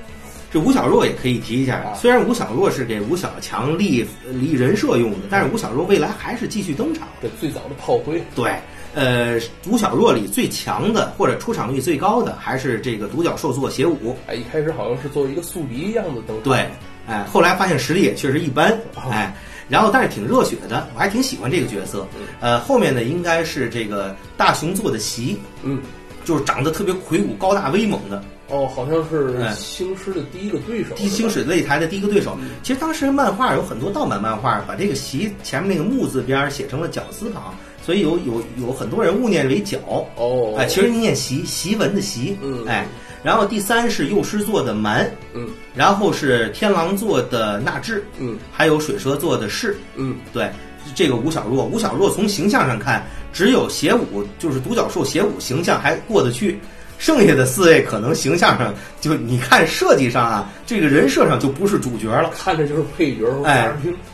[0.51, 1.93] 这吴小若也可以提一下啊。
[1.93, 7.07] 虽然吴小若是给吴小强立立人设用的，但是吴小若未来还是继续登场。
[7.21, 8.19] 这，最早的炮灰。
[8.33, 8.51] 对。
[8.93, 14.15] 呃，吴小若里最强的或者出场率最高的还是这个独角兽座邪武。
[14.27, 16.43] 哎，一开始好像是作为一个宿敌一样的登场。
[16.43, 16.69] 对，
[17.07, 18.77] 哎，后来发现实力也确实一般，
[19.09, 19.35] 哎，
[19.67, 22.07] 然后但是挺热血的，我还挺喜欢这个角色。
[22.39, 25.81] 呃，后面呢应该是这个大熊座的席，嗯，
[26.23, 32.37] 就是长得特别魁梧、高大威猛的，哦，好像是星矢的第一个对手，第星矢擂台的第一个对手。
[32.61, 39.77] 其实当时漫画有很多盗版漫画，把这个席前面那个木字边写成了绞丝旁，所以有有有很多人误念为绞。
[40.15, 42.37] 哦，哎，其实你念习习文的习。
[42.41, 42.87] 嗯，哎，
[43.21, 50.49] 然后第三是幼狮座的蛮，嗯，然后是天狼座的纳智，嗯，还有水蛇座的士，嗯，对，
[50.95, 56.57] 这个吴小若，吴小若从形象上看，只有邪武就是独角兽邪武形象还过得去。
[56.99, 63.25] 剩下的四位可能形象上，就你看设计上啊，这个人设上就不是主角了，看着就是配角。
[63.43, 63.69] 哎，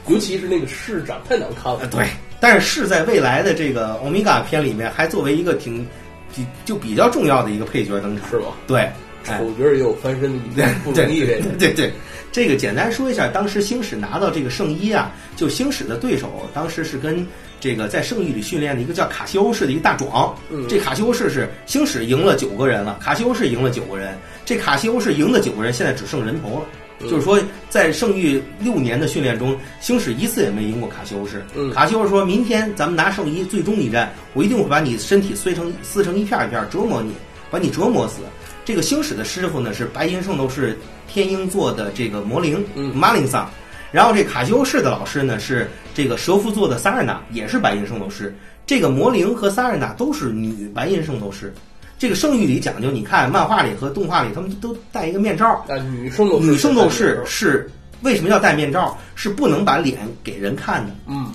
[0.08, 1.86] 尤其是那个市长太难看了。
[1.86, 2.08] 对，
[2.40, 5.86] 但是是在未来的这个欧米伽片里面，还作为一个挺，
[6.32, 8.46] 就就比较重要的一个配角登场，是吧？
[8.68, 8.90] 对，
[9.24, 11.26] 丑角也有翻身的不容易。
[11.26, 11.94] 对对对，
[12.32, 17.26] 这个简单说一下，当时星矢拿到这个圣衣啊，就星矢的对手当时是跟。
[17.62, 20.34] 这个在圣域里训练的一个叫卡西欧式的一个大壮，
[20.70, 26.66] 这卡西欧式是星矢赢了九个人了，卡西欧式赢了九个人，这卡西欧式赢了九个人现在只剩人头了，
[27.02, 31.44] 就是说在圣域六年的训练中，星矢一次也没赢过卡西欧市。
[31.74, 37.14] 卡西欧说明天咱们拿圣衣最终一战，我一定会把你身体碎成撕成一片一片，折磨你，
[37.50, 38.22] 把你折磨死。
[38.66, 43.50] 这个星矢的师傅呢是白银圣斗士天鹰座的这个魔灵马林桑。
[43.92, 48.36] 然后这卡西欧士的老师呢是这个蛇夫座的萨尔娜，也是白银圣斗士。
[48.68, 51.52] 这个魔灵和萨尔娜都是女白银圣斗士。
[52.00, 55.46] 这个圣域里讲究，你看漫画里和动画里，他们都戴一个面罩。
[55.68, 57.70] 啊，女圣斗女圣斗士是
[58.04, 58.98] 为什么要戴面罩？
[59.16, 60.96] 是不能把脸给人看的。
[61.08, 61.30] 嗯，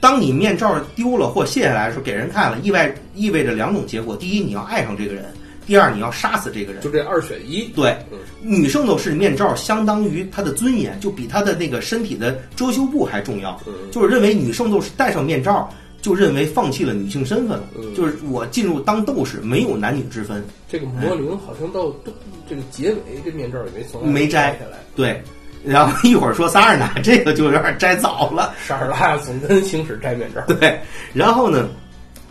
[0.00, 5.24] 当你面罩丢了或卸下来的时候，给人看了，意外意味着两种结果：第一，你要爱上这个人。
[5.64, 7.62] 第二，你要杀死这个人，就这二选一。
[7.74, 7.96] 对，
[8.42, 13.58] 女圣斗士面罩相当于她的尊严，就比她的那个身体的遮羞布还重要。
[13.90, 17.64] 就是认为女圣斗士戴上面罩，就认为放弃了女性身份了。
[17.96, 20.44] 就是我进入当斗士，没有男女之分。
[20.68, 21.90] 这个魔灵好像到
[22.46, 24.76] 这个结尾，这面罩也没从没摘下来。
[24.94, 25.22] 对，
[25.64, 28.52] 然后一会儿说萨尔纳， 这个就有点摘早了。
[28.66, 30.42] 萨尔纳总跟星矢摘面罩。
[30.56, 30.78] 对，
[31.14, 31.68] 然后呢？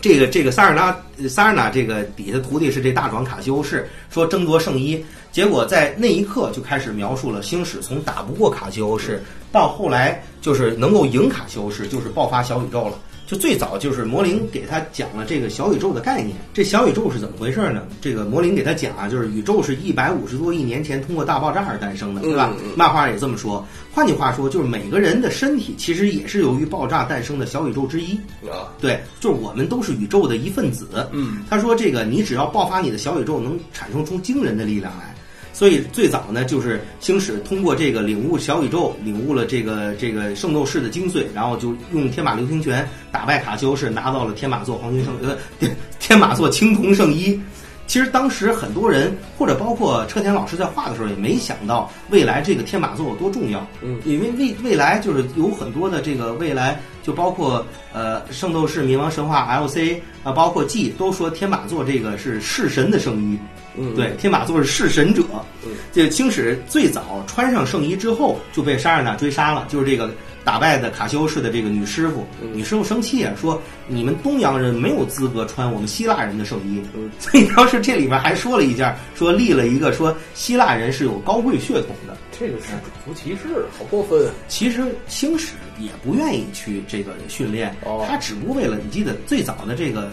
[0.04, 0.98] 这个这个萨尔纳
[1.30, 12.98] 萨尔纳这个底下徒弟是这大壮卡西欧士，说争夺圣衣，结果在那一刻就开始描述了星矢从打不过卡西欧士，到后来就是能够赢卡西欧士，就是爆发小宇宙了。
[13.32, 17.84] 就最早就是魔灵给他讲了这个小宇宙的概念，这小宇宙是怎么回事呢？
[18.02, 22.54] 这个魔灵给他讲啊，就是宇宙是一百五十多亿年前通过大爆炸而诞生的，对吧？
[22.76, 23.66] 漫画也这么说。
[23.94, 28.16] 换句话说，就是每个人的身体其实也是由于爆炸诞生的小宇宙之一
[28.50, 28.68] 啊。
[28.82, 31.08] 对，就是我们都是宇宙的一份子。
[31.14, 35.16] 嗯，他说这个你只要爆发你的小宇宙，能产生出惊人的力量来。
[35.54, 45.38] 所以最早呢，就是星矢通过这个领悟小宇宙，领悟了这个这个圣斗士的精髓，然后就用天马流星拳打败卡西欧士，拿到了天马座黄金圣呃
[46.00, 47.40] 天马座青铜圣衣。
[47.88, 53.68] 其实当时很多人，或者包括车田老师在画的时候，也没想到未来这个天马座有多重要。
[53.82, 63.38] 嗯，因为未未来就是有很多的这个未来，就包括呃圣斗士冥王神话 L C 啊，包括 G 都说天马座这个是弑神的圣衣。
[63.78, 65.24] 嗯，对，天马座是弑神者。
[65.66, 70.14] 嗯，这个青史最早穿上圣衣之后就被沙尔纳追杀了，就是这个。
[70.44, 76.82] 打败的卡西欧市的这个女师傅，女师傅生气啊，说你们东洋人没有资格穿我们希腊人的圣衣。
[77.22, 84.26] 所以当时这里面还说了一件，说立了一个说希腊人是有高贵血统的，这个是种族歧视，好过分。
[84.26, 87.76] 啊其实星矢也不愿意去这个训练，
[88.08, 90.10] 他只不过为了你记得最早的这个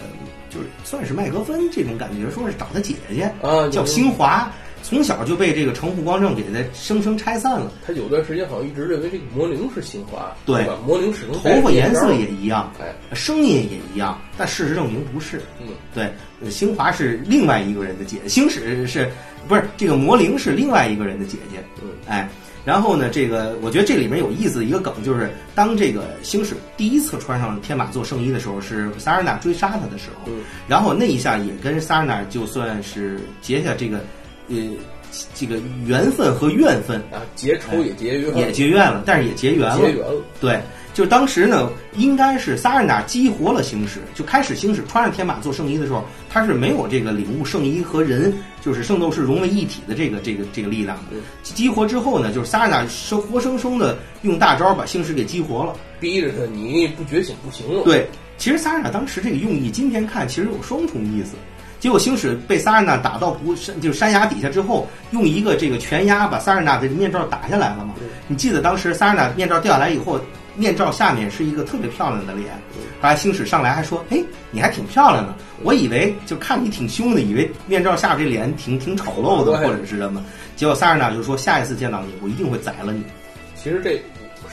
[0.49, 4.51] 就是算是麦格芬这种感觉，说是找他姐姐啊，叫星华。
[4.81, 7.69] 从小就被这个城户光正给他生生拆散了。
[7.85, 10.77] 他有段时间好像一直认为这个魔灵是新华，对吧？
[10.87, 15.41] 魔灵始终头发颜色也一样，哎，声音也一样，但事实证明不是。
[15.59, 16.09] 嗯，对，
[16.49, 19.11] 星华是另外一个人的姐，星矢是
[19.49, 21.61] 不是这个魔灵是另外一个人的姐姐？
[21.83, 22.29] 嗯，哎，
[22.65, 33.99] 然后呢，这个我觉得这里面有意思的一个梗就是，当这个星矢第一次穿上天马座圣衣的时候，是萨尔纳追杀他的时候，嗯，然后那一下也跟萨尔纳就算是结下这个。
[34.51, 34.57] 呃，
[35.35, 39.77] 这个缘分和怨分啊，结仇也结怨，也结怨了，但是也结缘了。
[39.77, 40.59] 结缘了，对，
[40.93, 51.15] 就当时呢，应该是萨尔纳激活了星矢，就开始星矢穿上天马做圣衣的时候，他是没有这个领悟圣衣和人就是圣斗士融为一体的这个这个这个力量的。
[51.43, 57.83] 激活之后呢，就是萨尔纳生活生生的用大招把星矢给激活了，逼着他你不觉醒不行了。
[57.83, 61.35] 对，其实萨尔纳当时这个用意，今天看其实有双重意思。
[61.79, 67.93] 结果星矢被萨尔纳打到不山，就山崖底下之后，用一个这个拳压把萨尔纳的面罩打下来了嘛？
[68.27, 70.19] 你记得当时萨尔纳面罩掉下来以后，
[70.59, 72.51] 面罩下面是一个特别漂亮的脸。
[73.01, 75.33] 后来星矢上来还说：“哎，你还挺漂亮的。
[75.63, 80.21] 我以为就看你挺凶的，以为面罩下这脸挺挺丑陋的，或者是什么。
[80.57, 83.03] 结果萨尔娜就说：下一次见到你，我一定会宰了你。
[83.55, 83.91] 其实这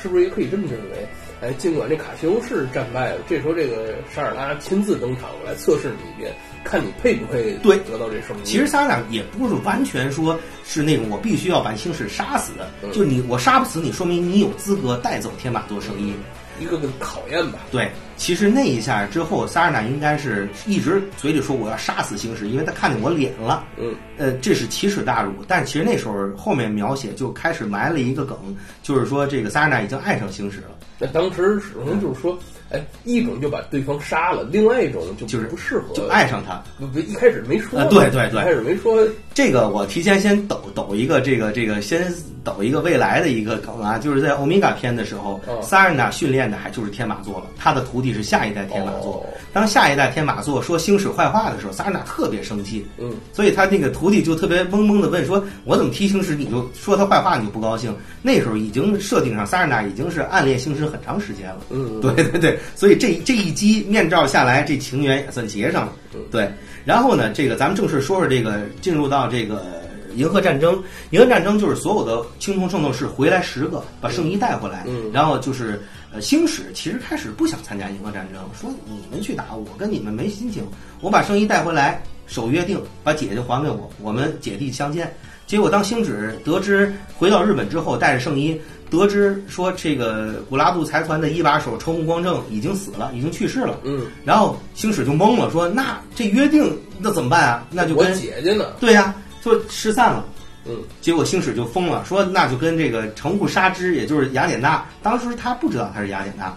[0.00, 1.06] 是不是也可以这么认为？
[1.42, 8.44] 哎，尽管这卡西欧是战败了，这时候这个沙尔拉亲自登场我来测试你一遍。”看你配不配对得到这生命。
[8.44, 16.12] 其实萨尔纳也不是完全说是那种我必须要把星矢杀死的，就你我杀不死你，说明你有资格带走天马座圣衣，
[16.60, 17.58] 一个个考验吧。
[17.70, 23.64] 对，其实那一下之后，萨尔纳应该是一直嘴里说我要杀死星矢，因为他看见我脸了。
[23.76, 25.32] 嗯，呃，这是奇耻大辱。
[25.46, 28.36] 但其实那时候后面描写就开始埋了一个梗，
[28.82, 30.76] 就是说这个萨尔纳已经爱上星矢了。
[30.98, 32.38] 那当时可能就是说。
[32.70, 36.62] 哎，一种就把对方杀了，另外一种就就是不适合，就爱上他。
[36.78, 37.82] 不不，一开始没说。
[37.84, 39.06] 对对对，一开始没说。
[39.32, 49.24] 这个我提前先抖抖一个，这个这个先抖一个未来的一个梗啊，就是在欧米伽篇的时候，萨尔纳训练的还就是天马座了，他的徒弟是下一代天马座。
[49.52, 52.84] 当下一代天马座说星矢坏话的时候，萨尔纳特别生气。
[52.98, 61.60] 嗯，所以他那个徒弟就特别懵懵的问说：“我怎么提星矢，你就说他坏话，你就不高兴？”那时候已经设定上，萨尔纳已经是暗恋星矢很长时间了。
[61.70, 63.36] 嗯，对对对，所以这这。
[63.36, 65.92] 一击面罩下来，这情缘也算结上了。
[66.32, 66.50] 对，
[66.84, 69.82] 然后呢，这个咱们正式说说这个，进入到这个
[70.16, 70.82] 银河战争。
[71.10, 74.84] 银河战争就是所有的青铜圣斗士回来十个，把圣衣带回来。
[74.88, 75.80] 嗯，然后就是
[76.12, 80.66] 呃，星矢其实开始不想参加银河战争，说你们去打，我跟你们没心情。
[81.00, 85.14] 我把圣衣带回来，守约定，把姐姐还给我，我们姐弟相见。
[85.46, 88.60] 结果当星矢得知回到日本之后，带着圣衣。
[88.90, 93.78] 得知说这个古拉杜财团的一把手抽木光正已经死了，已经去世了。
[93.84, 97.66] 嗯，然后星矢就懵了，说：“那这约定那怎么办啊？
[97.70, 98.66] 那就跟姐姐呢？
[98.80, 100.24] 对呀，就失散了。”
[100.68, 106.52] 嗯，结果星矢就疯了，说：“那就跟这个城户沙织，也就是雅典娜，当时他不知道他是雅典娜，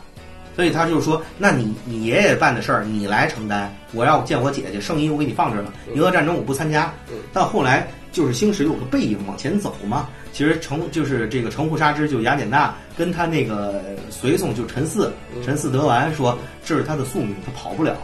[0.55, 6.91] 所以他就说：那你你爷爷办的事儿你来承担，我要见我姐姐，圣衣我给你放这了，银河战争我不参加。
[7.31, 15.11] 到后来就是星矢有个背影往前走嘛。”其实城就是这个城户沙织，就雅典娜跟他那个随从就陈四，
[15.43, 17.97] 陈四德完说这是他的宿命，他跑不了，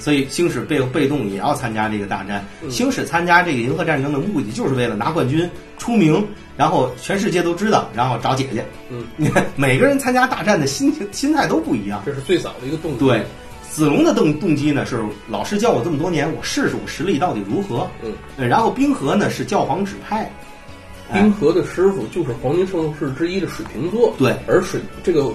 [0.00, 2.44] 所以星矢被被动也要参加这个大战。
[2.68, 8.66] 星矢参加这个银河战争的目的就是为了拿冠军出名，然后全世界都知道，然后找姐姐。
[8.90, 12.02] 嗯，你 看每个人参加大战的心情心态都不一样。
[12.04, 13.12] 这是最早的一个动作。
[13.12, 13.24] 对，
[13.70, 17.88] 子龙的动动机呢是老师教我这么多年，我试试我实力到底如何。
[18.02, 20.30] 嗯，然后冰河呢是教皇指派。
[21.10, 25.32] 冰河的师傅就是黄金圣斗士之一的水瓶座，对，而水这个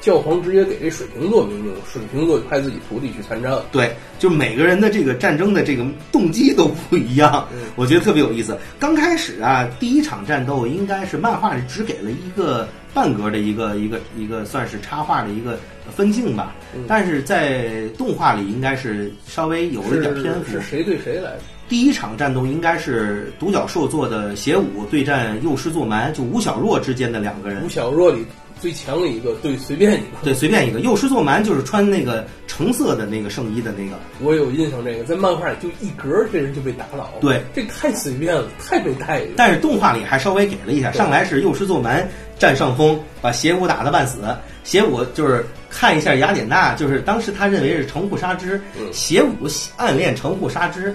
[0.00, 8.58] 教皇直接给这水瓶座命令，水瓶座派自己徒弟去参战，对，就每个人的这个战争的这个动机都不一样，我觉得特别有意思。
[8.76, 12.68] 刚开始啊，第一场战斗应该是漫画里只给了一个
[12.98, 15.56] 半格的一个一个一个算是插画的一个
[15.94, 16.52] 分镜吧，
[16.88, 20.50] 但是在动画里应该是稍微有一点篇幅。
[20.50, 21.30] 是谁对谁来？
[21.68, 27.64] 第一场战斗应该是独角兽做的邪武对战幼师座蛮，就吴小若之间的两个人。
[27.64, 28.26] 吴小若里
[28.60, 30.80] 最强的一个，对，随便一个，对，随便一个。
[30.80, 33.96] 幼师座蛮就是穿那个橙色的那个圣衣的那个。
[34.20, 37.08] 我有印象，这个在漫画里就一格，这人就被打倒。
[37.20, 39.22] 对，这太随便了，太被带。
[39.36, 44.18] 但是动画里还稍微给了一下，上来是幼师座蛮占上风，把邪武打得半死。
[44.64, 48.60] 邪武就是看一下雅典娜，就是当时他认为是城户纱织，
[48.92, 49.46] 邪武
[49.76, 50.94] 暗恋城户纱织。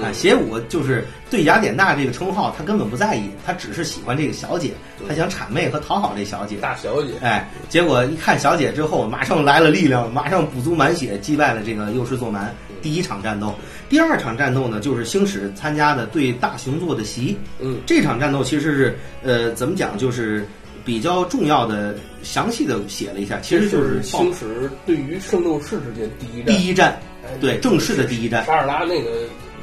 [0.00, 4.70] 啊，邪武就是对雅典娜这个称号，他根本不在意，他只是喜欢这个小姐，
[5.06, 6.56] 他想谄媚和讨好这小姐。
[6.56, 12.54] 大小姐，哎，结果一看小姐之后，马上来了力量，马上补足满血，击败了这个幼师座蛮。
[12.80, 13.54] 第一场战斗，
[13.90, 17.36] 第二场战斗呢，就是星矢参加的对大熊座的袭。
[17.60, 20.48] 嗯，这场战斗其实是呃，怎么讲，就是
[20.84, 27.00] 比较重要的、详细的写了一下，其实就是星矢对于圣斗士之间第一战，第一战，
[27.40, 29.10] 对正式的第一战，沙尔拉那个。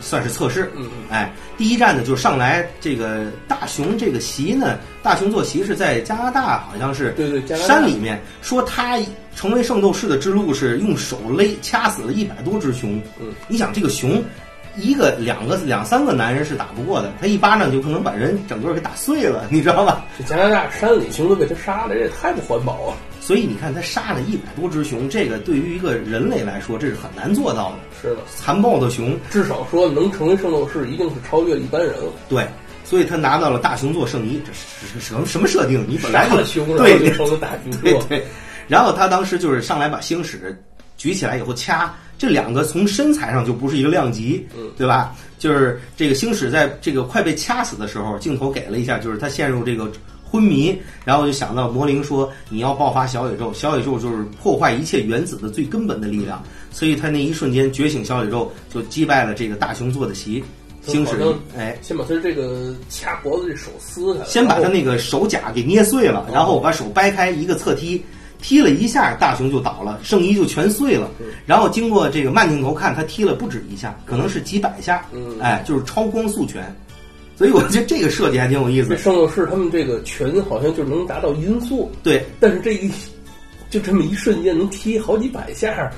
[0.01, 8.97] 算是测试，嗯嗯，哎，第一站呢，就是上来这个大熊这个席呢，大熊坐席是在加拿大，好像是对对，山里面说他
[9.35, 14.23] 成为圣斗士的之路是用手勒掐死了一百多只熊，嗯，你想这个熊
[14.81, 20.05] 一个两个两三个男人是打不过的，他一巴掌就可能把人整个给打碎了， 你知道吧？
[20.17, 22.97] 这加拿大山里熊都被他杀了，这也太不环保啊！
[23.21, 27.77] 所以你看，他杀了一百多只熊，这个对于一个人类来说，这是很难做到的。
[28.01, 32.11] 是的，残暴的熊，至少说能成为圣斗士，一定是超越一般人了。
[32.27, 32.47] 对，
[32.83, 35.85] 所以他拿到了大熊座圣衣，这是什么什么设定？
[35.87, 38.01] 你本来就熊，对，成了大熊座。
[38.09, 38.25] 对，
[38.67, 40.57] 然后他当时就是上来把星矢
[40.99, 44.45] 举起来以后掐，这两个从身材上就不是一个量级，
[44.77, 45.15] 对吧？
[45.39, 49.91] 就是这个星矢在这个快被掐死的时候，镜头给了一下，就是他陷入这个。
[50.31, 60.43] 昏迷，然后就想到魔灵说你要爆发小宇宙，小宇宙就是破坏一切原子的最根本的力量，所以他那一瞬间觉醒小宇宙，就击败了这个大雄做的棋。
[60.85, 67.99] 星矢，哎，先把他这个掐脖子这手撕开，先把他那个手甲给捏碎了，然后把手掰开一个侧踢，
[68.41, 71.09] 踢了一下，大熊就倒了，圣衣就全碎了。
[71.45, 75.05] 然后经过这个慢镜头看，他踢了不止一下，可能是几百下，
[75.41, 76.75] 哎，就是超光速拳。
[77.35, 78.97] 所以我觉得这个设计还挺有意思。
[78.97, 82.91] 圣斗士他们这个拳好像就能达到音速，对，但是这一
[83.69, 85.89] 就这么一瞬间能踢好几百下。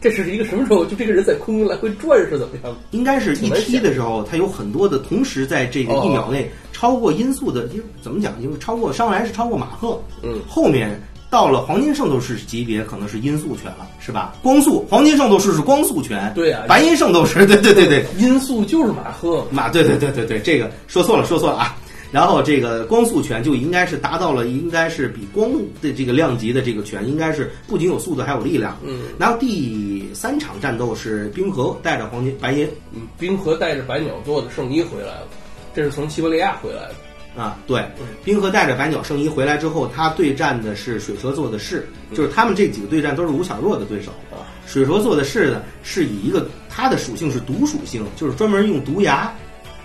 [0.00, 0.84] 这是一个什么时候？
[0.84, 2.76] 就这个人在空中来回转是怎么样？
[2.92, 8.32] 应该是一踢的时候，他有很多的同时在这个一秒内超过音速的，就怎么讲？
[8.40, 14.34] 因为超过上来是超过马赫，嗯，后面到了黄金圣斗士级别，可能是音速拳了，是吧？
[14.42, 21.76] 光速黄金圣斗士是光速拳，对啊，白银圣斗士，对对对对，音速就是马赫，马对对对对对，这个说错了说错了啊。
[22.10, 25.50] 然后这个光速拳就应该是达到了，应该是比光
[25.82, 28.78] 的这个量级的这个拳，应该是不仅有速度还有力量。
[28.82, 29.00] 嗯。
[29.18, 35.28] 然后第三场战斗是冰河带着黄金白银，嗯，冰河带着白鸟做的圣衣回来了，
[35.74, 36.94] 这是从西伯利亚回来的。
[37.36, 37.84] 啊，对，
[38.24, 44.10] 冰河带着白鸟圣衣回来之后，他对战的是水蛇座的士，就是他们这几个对战都是吴小若的对手。
[44.32, 49.32] 啊，水蛇座的士呢，是以一个它的属性是毒属性，就是专门用毒牙，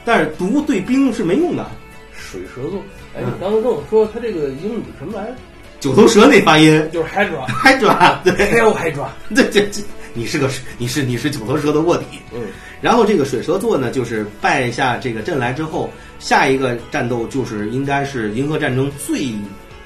[0.03, 1.69] 但是毒对冰是没用的。
[2.15, 2.79] 水蛇座，
[3.15, 5.35] 哎，你刚刚跟我说他这个英语什么来着？
[5.79, 6.89] 九头蛇那发音。
[6.91, 9.83] 就是 Hydra，Hydra，对，Hell Hydra， 对对对，
[10.13, 12.41] 你是个你是你是九头蛇的卧底，嗯。
[12.83, 19.29] 然后这个水蛇座呢，就是败下这个阵来之后，下一个战斗就是应该是银河战争最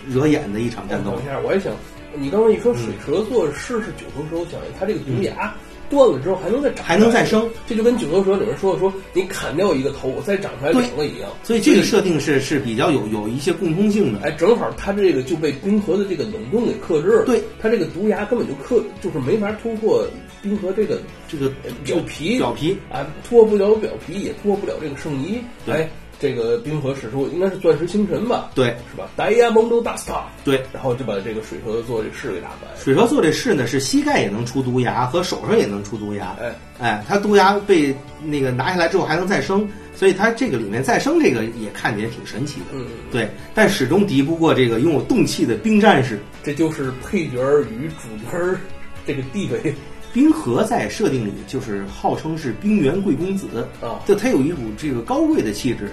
[0.10, 1.12] 惹眼的一场战斗。
[1.12, 1.72] 等一下，我也想，
[2.16, 5.54] 你刚刚一说水蛇座是是九头蛇，我想他这个毒牙。
[5.90, 11.30] 断了之后还能再长，还能再生，这就跟九头蛇里面说的说，你砍掉一个头，我再长出来两个一样。
[11.46, 14.20] 所以这个设定是是比较有有一些共通性的。
[14.20, 17.24] 哎，正好它这个就被冰河的这个冷冻给克制了。
[17.24, 20.06] 对，它这个毒牙根本就克，就是没法突破
[20.42, 21.50] 冰河这个这个
[21.84, 25.40] 表皮，表皮啊，脱不了表皮，也脱不了这个圣衣。
[25.66, 25.88] 对。
[26.20, 28.50] 这个冰河使出应该是钻石星辰吧？
[28.56, 29.08] 对，是吧？
[29.16, 30.26] 戴亚蒙多大斯塔。
[30.44, 32.68] 对，然后就把这个水蛇座这士给打败。
[32.76, 36.36] 水蛇座这士呢，是膝盖也能出毒牙，和手上也能出毒牙。
[36.42, 42.66] 哎哎，他毒牙被那个拿下来之后还能再生，所以他这个里面再生这个也看起来挺神奇的。
[42.74, 46.20] 嗯，对，但始终敌不过这个拥有动气的冰战士。
[46.42, 47.38] 这就是配角
[47.70, 48.58] 与主角
[49.06, 49.72] 这个地位。
[50.14, 55.92] 冰河在设定里就是号称是冰原贵公子啊，就他有一股这个高贵的气质。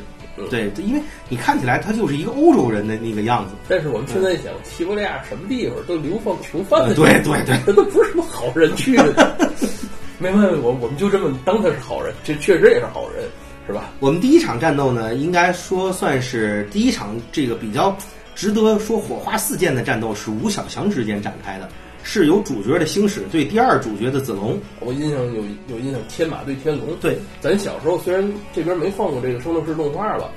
[0.50, 3.52] 对，因为你看起来他就是一个欧洲人的那个样子。
[3.68, 9.36] 但是我们现在想，西伯利亚什么地方都流放囚犯的，对对对，这都不是什么好人去的。
[10.18, 13.24] 没问题，我我们就这么当他是好人，这确实也是好人，
[13.68, 13.92] 是吧？
[14.00, 17.96] 我们第一场战斗呢，应该说算是第一场这个比较
[18.34, 21.68] 值得说火花四溅的战斗，是吴小强之间展开的。
[22.06, 26.94] 是有主角的星矢对第二主角的子龙，我印象有有印象，天马对天龙。
[27.00, 30.30] 对，咱小时候虽然这边没放过这个圣斗士动画吧，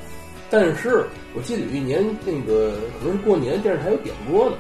[0.50, 1.06] 但是
[1.36, 4.56] 我记得有一年那个可能是过年电视台有点播呢。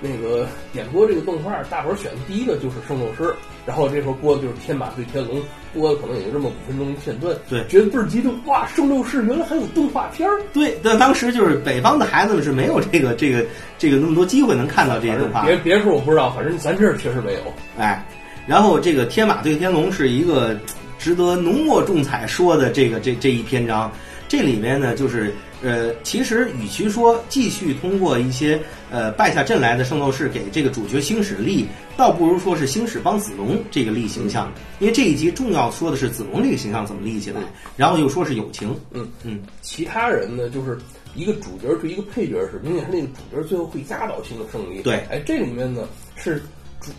[0.00, 3.34] 那个点播这个动画，大伙儿选的第一个就是圣斗士，
[3.66, 5.42] 然后这时候播的就是天马对天龙，
[5.78, 13.44] 播的可能也就这么五分钟片段，对，觉得倍儿激动，哇，圣斗士原来还有动画片儿，对，但当时就是北方的孩子们是没有这个这个
[13.78, 17.40] 这个那么多机会能看到这些动画，别别说我不知道，反正咱这儿确实没有，
[17.78, 18.04] 哎，
[18.46, 20.58] 然后这个天马对天龙是一个
[20.98, 23.90] 值得浓墨重彩说的这个这这一篇章，
[24.26, 25.34] 这里面呢就是。
[25.62, 37.40] 呃，其实与其说继续通过一些呃败下阵来的圣斗士给这个主角星矢立，倒不如说是星矢帮子龙这个立形象，因为这一集重要说的是子龙这个形象怎么立起来，
[37.76, 39.08] 然后又说是友情，嗯。
[39.24, 40.78] 嗯，其他人呢就是
[41.14, 46.40] 一个主角对一个配角是明显是那个主角最后会压倒性的胜利，对，哎，这里面呢是
[46.80, 46.92] 主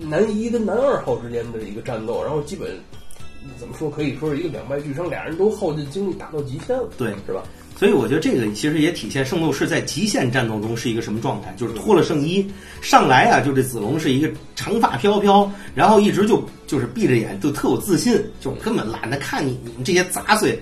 [0.00, 2.78] 男一跟男二号之间的一个战斗，然后基本
[3.58, 7.42] 怎么说可以说是一个两败俱伤，俩人都耗尽精力打到极限了，对，是吧？
[7.78, 12.44] 所以我觉得这个其实也体现圣斗士在极限战斗中是一个什么状态，就是脱了圣衣
[12.80, 20.58] 上来啊，就这子龙是一个长发飘飘，然后一直就就是闭着眼，就特有自信，就根本懒得看你你们这些杂碎。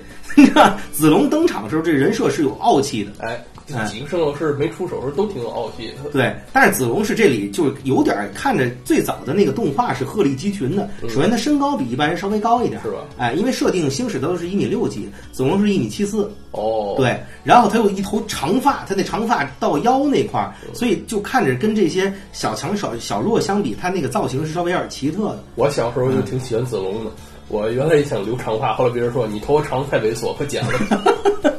[0.92, 3.44] 子龙登场的时候，这人设是有傲气的，哎。
[3.86, 6.10] 几个圣斗士没出手时候都挺有傲气的。
[6.10, 10.88] 对，但是子龙是这里就有点看着最早的那个动画是鹤立鸡群的。
[11.08, 12.98] 首先他身高比一般人稍微高一点，是吧？
[13.16, 16.30] 哎，因为设定星矢都是一米六几，子龙是一米七四。
[16.50, 25.42] 哦，对，然后他有一头长发，他那长发到腰那块儿，所以就看着跟这些小强小小弱相比，他那个造型是稍微有点奇特的。
[25.56, 27.10] 我小时候就挺喜欢子龙的，
[27.48, 30.70] 我原来也想留长发，后来别人说你头发长太猥琐，快剪了。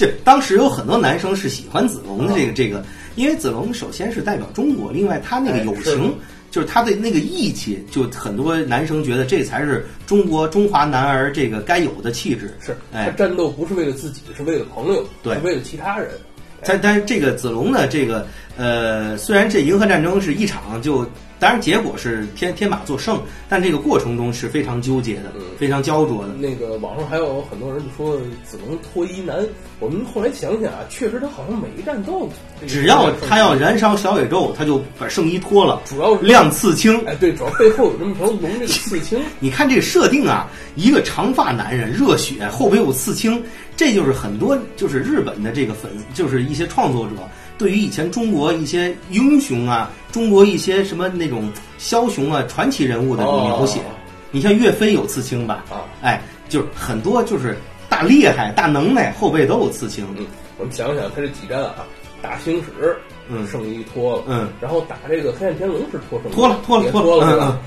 [0.00, 2.82] 就当时有很多男生是喜欢子龙的这个这个，
[3.16, 6.14] 因为子龙首先是代表中国，另外他那个友情。
[6.50, 12.52] 就是他的那个义气，就很多男生觉得这才是中国中华男儿这个该有的气质。
[12.58, 16.10] 是，他战斗不是为了自己，是为了朋友，对，为了其他人。
[16.64, 18.26] 但但是这个子龙呢，这个
[18.56, 21.06] 呃，虽然这银河战争是一场就。
[21.40, 23.18] 当然，结果是天天马作胜，
[23.48, 26.34] 但这个过程中是非常纠结的，非常焦灼的。
[26.34, 29.36] 那个网上还有很多人就说子龙脱衣男，
[29.78, 32.28] 我们后来想想啊，确实他好像每一战都，
[32.68, 36.94] 只要他要燃烧小宇宙，他就把圣衣脱了，主要是亮刺青。
[37.06, 39.18] 哎，对，主要背后有这么条龙这个刺青。
[39.40, 43.42] 你看这个设定啊，一个长发男人，热血，后背有刺青，
[43.78, 47.14] 这就是很多就是日本的这个粉，就是一些创作者。
[47.60, 53.78] 对于以前中国一些英雄啊，中国一些什么那种枭雄啊、传奇人物的描写，
[54.30, 55.62] 你像岳飞有刺青吧？
[55.68, 57.54] 啊，哎，就是很多就是
[57.86, 60.06] 大厉害、大能耐，后背都有刺青。
[60.16, 60.24] 嗯，
[60.56, 61.84] 我们想想他这几战啊，
[62.22, 62.96] 打星矢，
[63.28, 67.58] 嗯，圣衣脱了，嗯，然后打这个黑暗天龙是脱什么，脱了，脱了，脱了，嗯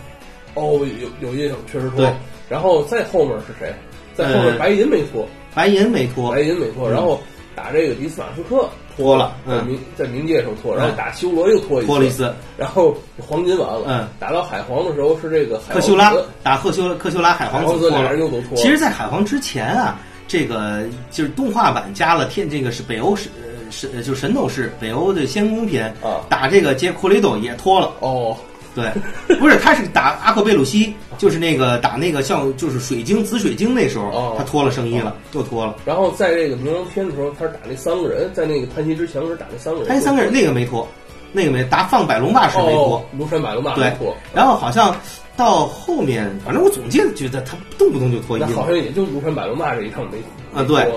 [0.55, 0.79] 哦，
[1.21, 2.11] 有有印象，确实脱。
[2.49, 3.71] 然后再后面是谁？
[4.15, 6.89] 在后面白银没脱，白银没脱，白银没脱。
[6.89, 7.21] 然后
[7.55, 8.67] 打这个迪斯马斯克。
[8.95, 18.55] 脱了，嗯冥在冥界时候脱，然后打修罗又脱一次，脱了一次，然后黄金完了，嗯，打到海皇的时候是这个克修拉打赫修克修拉海皇子，脱了又都脱。
[18.55, 23.29] 其实，在海皇之前啊，这个就是动画版加了天，这个是北欧是
[23.69, 28.37] 神就神斗士北欧的仙宫篇啊，打这个杰库雷斗也脱了哦。
[28.75, 28.91] 对，
[29.37, 35.75] 不是，他是打阿克贝鲁西，就是那个打那个像就是水晶紫水晶那时候，他脱了圣衣了，又脱了。
[35.85, 39.87] 然后在这个冥王篇的时候，他是打那三个人，在那个叹息之墙时打那三个人。
[39.87, 40.87] 叹息三个人那个没脱，
[41.31, 44.15] 那个没打放百龙霸时没脱，庐山百龙霸没脱。
[44.33, 44.95] 然后好像
[45.37, 48.59] 到后面，反正我总记得觉得他动不动就脱衣服。
[48.59, 50.17] 好像也就庐山百龙霸这一趟没
[50.53, 50.59] 脱。
[50.59, 50.91] 啊，对。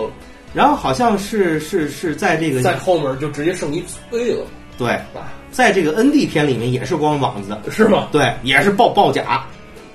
[0.55, 4.47] 然后好像是是是在这个在后面就直接圣衣退了。
[4.79, 4.99] 对。
[5.51, 8.09] 在这个 N D 篇里面也是光膀子，是吗？
[8.13, 9.43] 对，也是爆爆甲。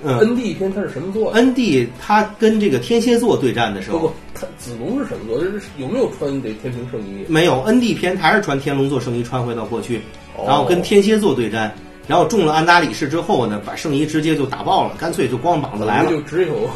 [0.02, 5.40] 嗯，N D 篇它是什么座？N D 它跟这个天蝎座对战的时候，不不，它子龙是什么座？
[5.40, 7.24] 是有没有穿这天平圣衣？
[7.28, 10.00] 没有，N D 篇还是穿天龙座圣衣穿回到过去，
[10.44, 11.72] 然后跟天蝎座对战，
[12.08, 16.10] 然后中了安达里士之后呢，把圣衣直接就打爆了，干脆就光膀子来了。
[16.10, 16.68] 就只有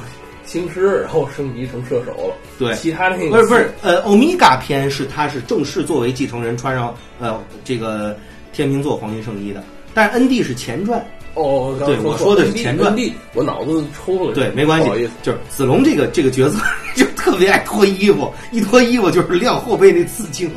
[0.47, 2.35] 星矢，然后升级成射手了。
[2.59, 8.17] 对，其他那个不是不是，呃，欧米伽篇是他是正式作为继承人穿上呃这个。
[8.53, 11.05] 天秤座黄金圣衣的，但是 N D 是前传
[11.37, 12.97] 哦，对，我说的是前传。
[13.35, 16.59] 我脑子抽了，对，没关系，就是子龙这个这个角色
[16.97, 20.51] 就特别爱脱衣服，一脱衣服就是亮后背那刺青。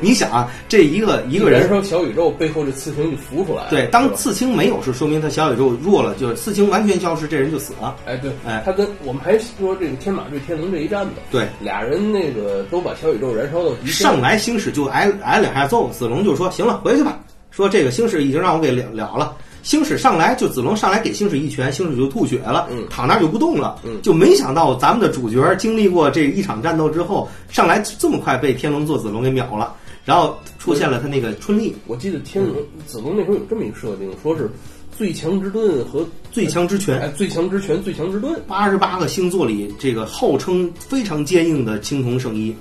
[0.00, 3.70] 你想啊，这一个一个人燃烧小宇宙背后这刺青就浮出来了。
[3.70, 7.94] 对，当刺青没有是说明他小宇宙弱了，就是刺青完全消失，这人就死了。
[8.04, 17.20] 哎，对，哎，他跟我们还说这个天马对天龙这一战呢，对，俩人那个都把小宇宙燃烧到极，上来星矢就挨挨两下揍，子龙就说行了，回去吧。
[17.52, 31.74] 说这个星矢已经让我给了了了，星矢上来就子龙上来给星矢一拳，星矢就吐血了，躺那就不动了，就没想到咱们的主角经历过这一场战斗之后，上来这么快被天龙座子龙给秒了，然后出现了他那个春丽。
[31.86, 32.54] 我记得天龙
[32.86, 34.50] 子龙那时候有这么一个设定，说是
[34.96, 42.54] 最强之盾和最强之拳，哎，最强之拳、最强之盾，八十八个星座里这个号称非常坚硬的青铜圣衣。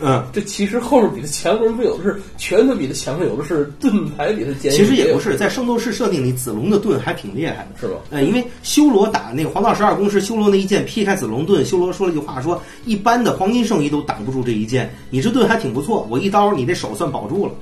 [0.00, 4.70] 嗯，这其实后面比他强的人不有的是拳头比他强的，有的是盾牌比他坚。
[4.70, 7.96] 其实也不是，在圣斗士设定里，子龙的盾还挺厉害的，是吧？
[8.10, 17.52] 呃，因为修罗打那个黄道十二宫时，修罗那一剑劈开子龙盾，修罗说了一句话，说一般的黄金圣衣都挡不住这一剑，你这盾还挺不错，我一刀你这手算保住了。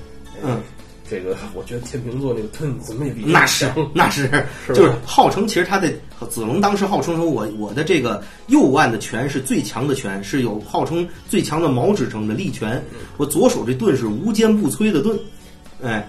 [0.45, 0.61] 嗯。
[1.09, 4.29] 这个我觉得天秤座那个盾怎么也比那是那是
[4.69, 5.93] 就是号称其实他的
[6.29, 12.83] 子龙当时号称说我我的这个右腕的拳是最强的拳，是有号称最强的毛支撑的力拳，
[13.17, 15.19] 我左手这盾是无坚不摧的盾，
[15.83, 16.09] 哎。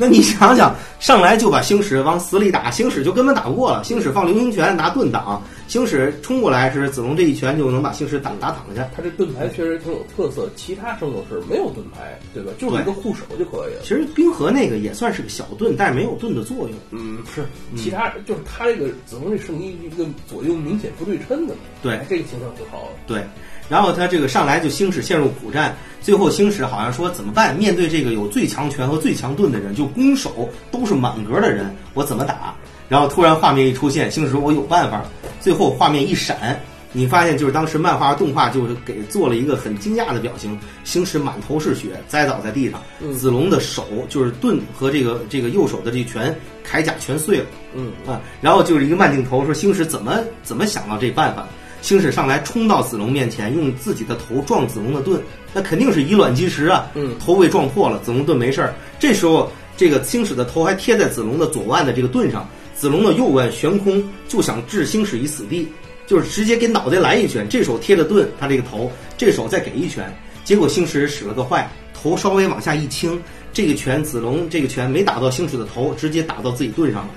[0.00, 3.82] 那你想想，上来就把星矢往死里打，星矢就根本打不过了。
[3.82, 8.88] 星矢放流星拳拿盾挡，星矢冲过来时，子龙这一拳就能把星矢打打躺下。
[8.94, 12.52] 他这盾牌确实挺有特色，其他圣斗士没有盾牌，对吧？
[12.58, 13.80] 就是一个护手就可以了。
[13.82, 16.70] 其实冰河那个也算是个小盾，但是没有盾的作用。
[16.92, 17.44] 嗯，是，
[17.76, 21.54] 其他就是他这个子龙这圣衣一个左右明显不对称的。
[21.82, 22.88] 对，这个情况挺好。
[23.04, 23.20] 对。
[23.68, 27.54] 然后他这个上来就星矢陷入苦战，最后星矢好像说怎么办？
[27.56, 32.54] 面对这个有最强拳和最强盾的人，就攻守都是满格的人，我怎么打？
[32.88, 35.04] 然后突然画面一出现，星矢说：“我有办法。”
[35.40, 36.58] 最后画面一闪，
[36.92, 46.34] 你发现就是当时漫画动画就是给做了一个很惊讶的表情，星矢满头是血，栽倒在地上，子龙的手就是盾和这个这个右手的这拳
[46.66, 47.44] 铠甲全碎了，
[47.74, 51.46] 嗯啊，然后就是一个慢镜头说星矢怎么怎么想到这办法。
[51.80, 55.20] 星矢上来冲到子龙面前，用自己的头撞子龙的盾，
[55.52, 56.86] 那肯定是以卵击石啊！
[56.94, 58.74] 嗯，头被撞破了，子龙盾没事儿。
[58.98, 65.68] 这时候，这个星矢的头还贴在子龙的左腕的这个盾上，子龙的右腕悬空，就想置星矢于死地，
[66.06, 67.48] 就是直接给脑袋来一拳。
[67.48, 70.12] 这手贴着盾，他这个头，这手再给一拳，
[70.44, 73.20] 结果星矢使了个坏，头稍微往下一倾，
[73.52, 77.10] 这个拳子龙这个拳没打到星矢的头，直接打到自己盾上了。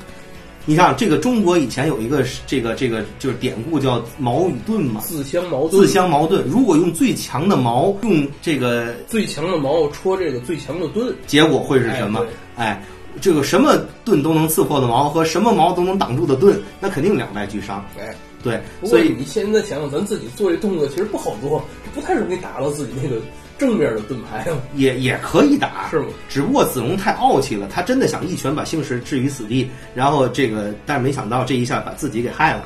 [0.65, 5.71] 你看，这个中国以前有一个这个这个就是典故叫矛与盾嘛，自相矛盾。
[5.71, 6.45] 自相矛盾。
[6.47, 12.23] 如果用最强的矛，用这个最强的矛戳这个最强的盾，结果会是什么？
[12.55, 12.83] 哎，
[13.19, 17.83] 这个什么盾都能刺破的矛和什么矛都能挡住的盾，那肯定两败俱伤。
[17.99, 18.61] 哎，对。
[18.83, 23.15] 所以你现在想想，咱自己做这动作其实不好做，这不太容易打到自己那个。
[23.61, 24.43] 正面的盾牌
[24.75, 26.07] 也也可以打，是吗？
[26.27, 32.63] 只不过子龙太傲气了，他真的想一拳把星矢置于死地，然后这个，但是没想到这一下把自己给害了。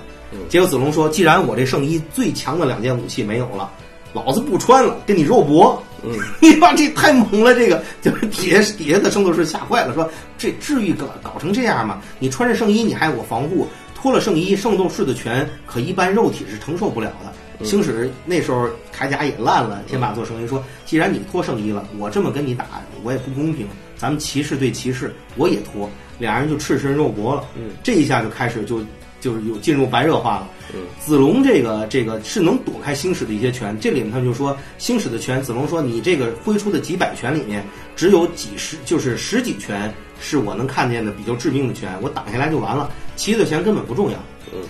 [0.47, 3.69] 结果子龙说：“既然我这圣衣最强的两件武器没有了，
[4.13, 12.01] 老子不穿了，跟你肉搏。”嗯， 你妈这太猛了，这个就是底下底下的圣斗士吓坏了，说：“这至于搞搞成这样吗？
[12.19, 17.33] 你穿着圣衣你还有我防护，脱了圣衣，圣斗士的拳可一般肉体是承受不了的。”
[17.64, 22.66] 星矢那时候铠甲也烂了，天马座圣衣说：“既然你脱圣衣了，我这么跟你打，
[23.03, 23.68] 我也不公平。
[23.95, 25.89] 咱们骑士对骑士，我也脱，
[26.20, 27.45] 俩人就赤身肉搏了。
[27.56, 28.82] 嗯，这一下就开始就
[29.22, 30.49] 就是有进入白热化了。
[30.74, 44.18] 嗯，子龙这个这个是能躲开星矢的一些拳，这里面他就说星矢的拳，子龙说你这个挥出的几百拳里面，只有几十就是十几拳是我能看见的比较致命的拳，我挡下来就完了，其余的拳根本不重要。”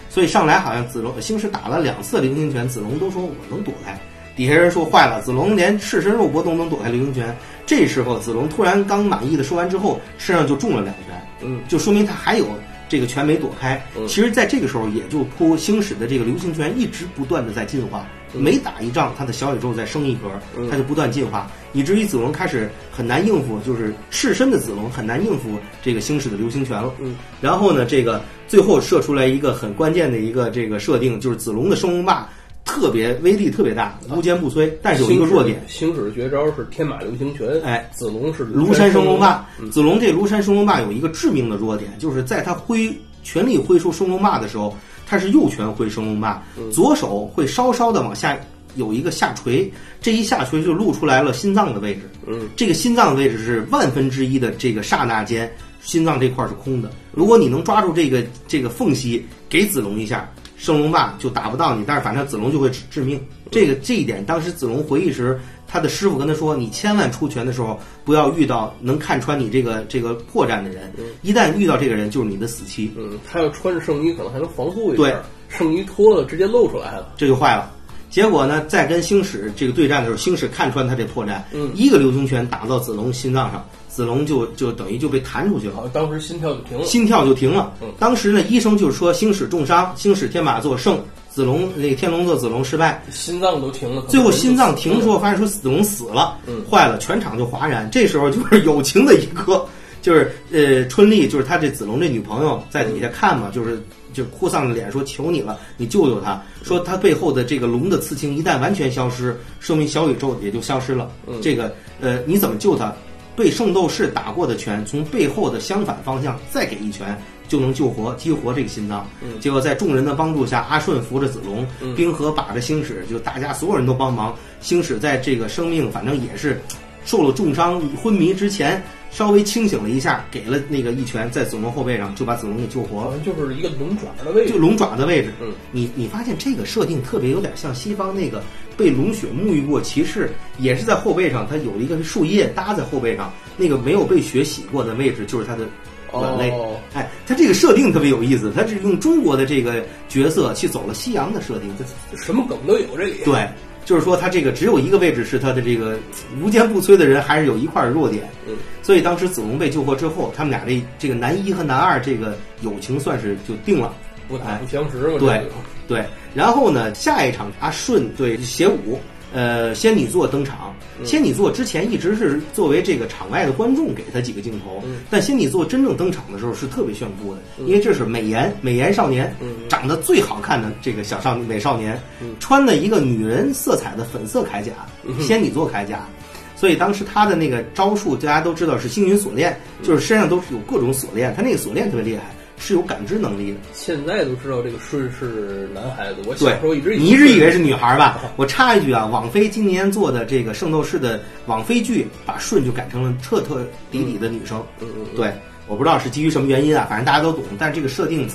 [0.10, 4.00] 所以上来好像子龙星矢打了两次流星拳，子龙都说我能躲开。
[4.36, 7.36] 底下人说坏了，子龙连赤身肉搏都能躲开流星拳。
[7.66, 12.48] 这时候子龙突然刚满意的说完之后，身上就中了两拳，嗯，就说明他还有
[12.90, 13.82] 这个拳没躲开。
[14.08, 20.30] 其实，在这个时候，也就扑星矢的这个流星拳一直不断的在进化，每打一仗，他的小宇宙在升一格，
[20.70, 25.50] 他就不断进化，以至于子龙开始很难应付，就是赤身的子龙很难应付
[25.84, 26.92] 这个星矢的流星拳了。
[27.00, 28.20] 嗯，然后呢，这个。
[28.48, 32.30] 最后射出来一个很关键的一个这个设定，就是子龙的升龙霸
[32.64, 34.72] 特别威力特别大，无坚不摧。
[34.84, 37.60] 但是有一个弱点，星矢的绝招是天马流星拳。
[37.64, 39.44] 哎，子龙是庐山升龙霸。
[39.72, 48.38] 子龙这庐山升龙霸有一个致命的弱点，就是在他挥全力挥出升龙霸的时候，他是右拳挥升龙霸，左手会稍稍的往下
[48.76, 49.72] 有一个下垂，
[50.02, 52.02] 这一下垂就露出来了心脏的位置。
[52.28, 55.52] 嗯，这个心脏的位置是万分之一的这个刹那间。
[55.82, 63.24] 心脏这块是空的，如果你能抓住这个这个缝隙，给子龙一下，圣龙霸就打不到你，但是反正子龙就会致致命。
[63.52, 75.04] 这个这一点，当时子龙回忆时，他的师傅跟他说：“你千万出拳的时候，不要遇到能看穿你这个这个破绽的人，一旦遇到这个人，就是你的死期。”嗯，他要穿着圣衣，可能还能防护一下。
[75.04, 75.16] 对，
[75.50, 77.72] 圣衣脱了，直接露出来了，这就坏了。
[78.16, 83.62] 结果呢，在跟星矢这个对战的时候，星矢看穿他这破绽，嗯，一个流星拳打到子龙心脏上。
[83.90, 87.74] 子龙就就等于就被弹出去了，当时心跳就停了，心跳就停了。
[87.82, 90.98] 嗯，当时呢，医生就说星矢重伤，星矢天马座胜，
[91.30, 94.02] 子龙那个天龙座子龙失败，心脏都停了。
[94.04, 97.90] 最后心脏停的时候，发现说子龙死了，嗯，坏了，全场就哗然。
[97.92, 99.68] 这时候就是友情的一刻，
[100.02, 103.82] 就是呃，春丽就是他这子龙这女朋友在底下看嘛，就是
[104.16, 106.42] 就哭丧着脸说求你了，你救救他。
[106.64, 111.12] 说他背后的这个龙的刺青一旦完全消失，说明小宇宙也就消失了。
[111.42, 112.92] 这个呃，你怎么救他？
[113.36, 119.06] 被圣斗士打过的拳，从背后的相反方向再给一拳，就能救活、激活这个心脏。
[119.42, 124.34] 结果在众人的帮助下，阿顺扶着子龙，冰河把着星矢，就大家所有人都帮忙。
[124.62, 126.62] 星矢在这个生命，反正也是
[127.04, 128.82] 受了重伤、昏迷之前，
[129.16, 133.18] 稍微清醒了一下，给了那个一拳，在子龙后背上就把子龙给救活了。
[133.20, 135.32] 就是一个龙爪的位置，就龙爪的位置。
[135.42, 138.44] 嗯，你你发现这个设定特别有点像西方那个。
[138.78, 145.66] 被龙血沐浴过骑士也是在后背上，它有一个树叶搭在后背上，那个没有被血洗过的位置就是它的
[146.12, 146.52] 软肋。
[146.94, 153.22] 哎，它这个设定特别有意思，它是用中国的这个角色去走了西洋的设定，这什么梗都有这里。
[153.24, 153.48] 对，
[153.86, 155.98] 就是说他这个只有一个位置是他的这个
[156.42, 158.28] 无坚不摧的人，还是有一块弱点。
[158.48, 163.94] 嗯，所以当时子龙被救活之后，他们俩这这个男一和男二这个友情算是就定了。
[164.28, 165.20] 不打不相识了？
[165.20, 165.48] 对
[165.88, 169.00] 对，然后呢，下一场阿顺对邪武，
[169.36, 170.74] 呃，仙女座登场。
[171.04, 179.36] 仙女座之前一直是作为这个场外的观众给他几个镜头，但仙女座真正登场的时候是特别炫酷的，因为这是美颜美颜少年，
[179.68, 182.02] 长得最好看的这个小少美少年，
[182.40, 184.72] 穿的一个女人色彩的粉色铠甲，
[185.20, 186.08] 仙女座铠甲，
[186.56, 192.24] 所以当时他的那个招数大家都知道是星云锁链，就是身上都是有各种锁链，他那个锁链特别厉害。
[192.58, 193.58] 是有感知能力的。
[193.74, 198.20] 现在都知道这个舜是男孩子，我小时候一直你一直以为是女孩吧？
[198.38, 204.64] 我插一句啊，网飞今年做的这个《圣斗士》的网飞剧，把舜就改成了彻彻底底的女生。
[204.80, 205.34] 嗯嗯，对，
[205.68, 207.44] 我不知道是基于什么原因啊，反正大家都懂。
[207.58, 208.28] 但这个设定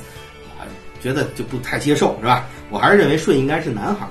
[0.59, 0.63] 啊，
[1.01, 2.47] 觉得就不太接受，是吧？
[2.71, 4.09] 我还是认为舜应该是男孩。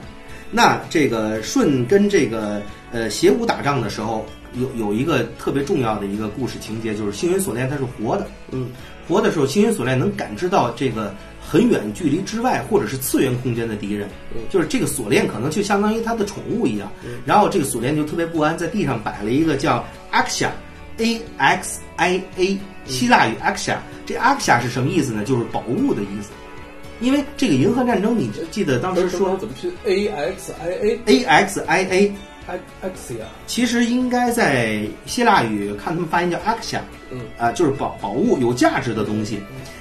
[0.52, 2.60] 那这个舜跟这个
[2.92, 8.70] 呃邪武打仗的时候，有有一个特别重要的一个故事情节，就是星云锁链它是活的，嗯，
[9.10, 25.24] 活的时候星云锁链能感知到这个很远距离之外或者是次元空间的敌人，嗯，就是这个锁链可能就相当于它的宠物一样，嗯，然后这个锁链就特别不安，在地上摆了一个叫 Axia，A X I A，希腊语 Axia，这 Axia 是什么意思呢？
[25.24, 26.30] 就是宝物的意思。
[27.02, 32.14] 因为这个银河战争，你记得当时说怎么拼？A X I A A X I A
[32.82, 33.26] X 呀？
[33.48, 36.82] 其实应该在希腊语看他们发音叫 Axia，
[37.12, 39.40] 嗯啊，就是宝宝物有价值的东西，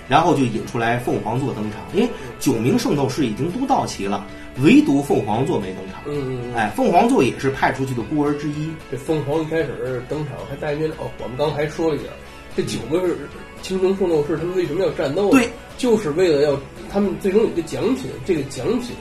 [0.08, 1.80] 然后就引出来凤凰座登场。
[1.94, 2.08] 因为
[2.38, 4.26] 九名圣斗士已经都到齐了，
[4.62, 6.02] 唯独凤凰座没登场。
[6.06, 8.70] 嗯嗯，哎，凤凰座也是派出去的孤儿之一。
[8.90, 12.04] 这凤凰一开始登场还戴面哦，我们刚才说了一下，
[12.56, 13.02] 这九个
[13.62, 15.30] 青铜圣斗士他们为什么要战斗？
[15.30, 16.58] 对，就是为了要。
[16.90, 18.96] 他们最终有一个奖品，这个奖品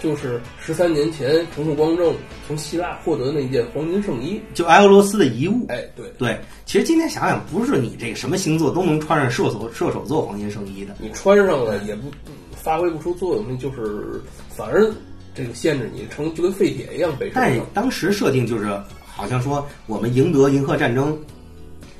[0.00, 2.14] 就是十三年前城户光正
[2.46, 5.66] 从希腊获得那件黄金圣衣，就埃俄罗斯的遗物。
[5.68, 12.10] 哎，对对，其实今天想想，不是你这个什么星座都能穿上射手射手座黄金圣衣的，你穿上了也不
[12.56, 14.88] 发挥不出作用，那就是反而
[15.34, 17.30] 这个限制你成就跟废铁一样被。
[17.34, 21.18] 但当时设定就是好像说我们赢得银河战争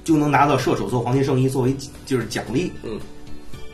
[0.04, 1.74] 就能拿到射手座黄金圣衣作为
[2.06, 2.98] 就是奖励，嗯。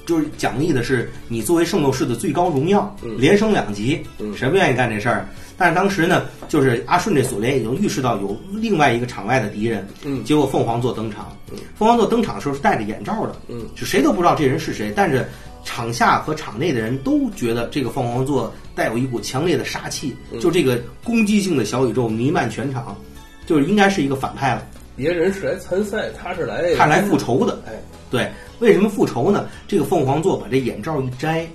[0.07, 4.03] 就是奖励的是你作为圣斗士的最高荣耀，连升两级，
[4.37, 5.29] 谁不愿意干这事儿？
[5.57, 11.35] 但是当时呢，就是阿顺这锁链已经预示到有另外一个场外的敌人，嗯，结果凤凰座登场，
[11.77, 15.25] 凤凰座登场的时候是戴着眼罩的，嗯，就谁都不知道这人是谁，但是
[15.65, 22.97] 场下和场内的人都觉得这个凤凰座带有一股强烈的杀气，就这个攻击性的小宇宙弥漫全场，
[23.47, 24.67] 就是应该是一个反派了。
[24.97, 27.73] 别人是来参赛，他是来他来复仇的，哎，
[28.11, 28.29] 对。
[28.65, 29.47] 为什么复仇呢？
[29.69, 31.47] 这个凤凰座把这眼罩一摘，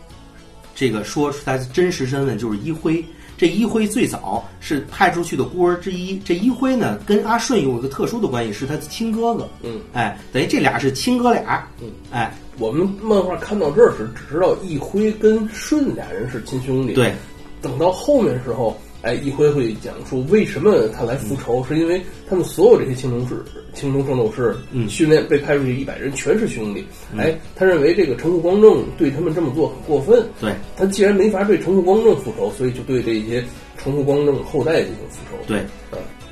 [0.75, 3.03] 这个说出他真实身份就是一辉。
[3.35, 6.19] 这一辉最早是派出去的孤儿之一。
[6.19, 9.49] 这一辉呢，跟阿顺有一个特殊的关系，是他的亲哥哥。
[9.63, 11.67] 嗯，哎，等于这俩是亲哥俩。
[11.81, 16.93] 嗯，哎，我们漫画看到这儿时，只知道一辉跟顺俩人是亲兄弟。
[16.93, 17.15] 对，
[17.61, 18.79] 等到后面时候。
[19.01, 23.41] 哎，一辉会讲述为什么他来复仇，是因为他们所有这些青铜士、
[23.73, 24.53] 青铜圣斗士
[24.89, 26.85] 训练被派出去一百人全是兄弟。
[27.17, 30.21] 哎，他认为这个城户光正对他们这么做很过分。
[30.41, 33.41] 对，他既然没法对城户光正复仇，所以就对这些
[33.77, 35.37] 城户光正后代进行复仇。
[35.47, 35.63] 对，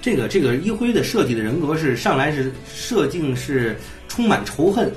[0.02, 3.78] 这个这个一辉的设计的人格是上来是设定是
[4.10, 4.92] 充满仇恨。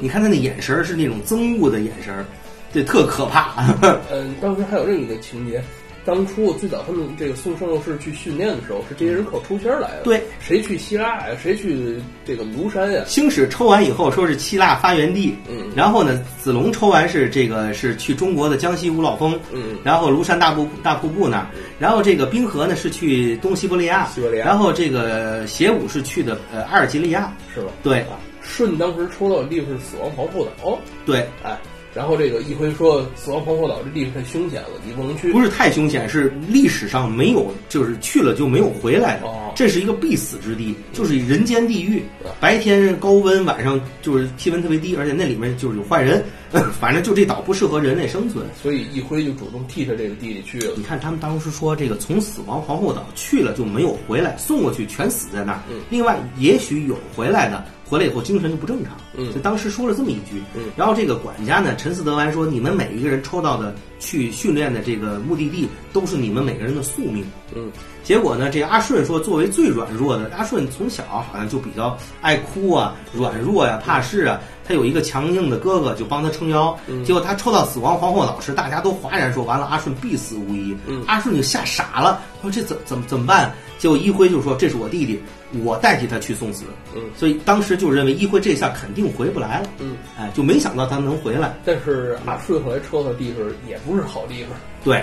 [0.00, 2.24] 你看他那眼神是那种憎恶的眼神，
[2.72, 3.74] 这，特可怕。
[4.12, 5.60] 嗯，当时还有另一个情节。
[6.06, 10.02] 当初最早他们这个送圣斗士去训练的时候，是这些人靠抽签来的。
[10.04, 11.36] 对，谁去希腊呀？
[11.42, 13.02] 谁去这个庐山呀？
[13.06, 21.46] 星矢抽完以后说是希腊发源地，嗯，然后呢，子龙抽完是这个是去中国的江西五老峰，嗯，然后庐山大瀑大瀑布那儿，
[21.78, 27.72] 然后这个冰河呢是去东西伯利亚，西伯利亚，然后这个邪武是去的呃阿尔及利亚，是吧？
[27.82, 28.06] 对，
[28.42, 31.58] 舜当时抽到的地方是死亡皇后岛，对，哎。
[31.96, 35.32] 然后这个一辉说，死亡皇后岛这地方太凶险了，你不能去。
[35.32, 39.26] 不是太凶险，是历史上没有，就是去了就没有回来的。
[39.26, 42.02] 哦，这是一个必死之地，就是人间地狱。
[42.38, 46.22] 白天高温，晚上就是气温特别低，而且那里面就是有坏人。
[46.78, 50.74] 反正就这岛不适合人类生存，所以一辉就主动替他这个弟弟去了。
[50.76, 55.60] 你看他们当时说，这个从死亡皇后岛去了就没有回来，送过去全死在那儿。
[55.90, 57.64] 另外，也许有回来的。
[57.88, 67.24] 回来以后精神就不正常，嗯，就当时说了这么一句，嗯，然后这个管家呢陈思德完说，你们每一个人抽到的去训练的这个目的地都是你们每个人的宿命，
[67.54, 67.70] 嗯，
[68.02, 83.52] 结果呢，这个阿顺说，作为最软弱的阿顺，从小好像就比较爱哭啊，软弱呀，怕事啊，他有一个强硬的哥哥就帮他撑腰，结果他抽到死亡皇后岛时，大家都哗然说，完了阿顺必死无疑，嗯，阿顺就吓傻了，说这怎怎么怎么办？
[83.78, 85.20] 结果一辉就说这是我弟弟。
[85.64, 86.64] 我代替他去送死，
[86.94, 91.54] 嗯，所以当时就认为一辉这下肯定回不来了，嗯，哎，就没想到他能回来。
[91.64, 94.50] 但是阿顺后来抽到地方也不是好地方，
[94.82, 95.02] 对，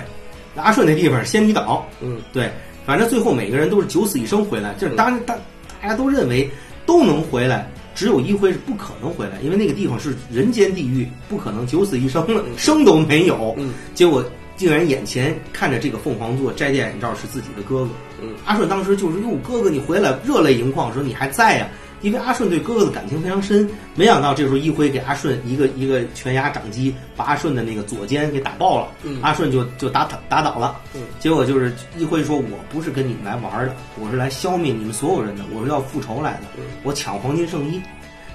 [0.56, 2.52] 阿顺那地方仙女岛，嗯，对，
[2.86, 5.34] 反正最后每个人都是九死一生回来，就是当大
[5.82, 6.48] 大家都认为
[6.86, 14.24] 都能回来，只有一辉是不可能回来，因为那个地方是人间地狱，不可能九死一生了，生都没有，嗯，结果。
[14.56, 17.90] 竟然眼前看着这个凤凰座摘掉眼罩是自己的哥哥，
[18.22, 21.68] 嗯，阿顺当时就是哟哥哥你回来热泪盈眶说你还在呀，
[22.04, 23.68] 因为阿顺对哥哥的感情非常深。
[23.96, 28.88] 没想到这时候一辉给阿顺一个一个拳压掌击，把阿顺的那个左肩给打爆了，
[29.22, 30.80] 阿顺就就打打倒了。
[31.20, 37.82] 结果就是一辉说：“我不是跟你们来玩的，我是来消灭你们所有人的，我是要复仇来的，我抢黄金圣衣。”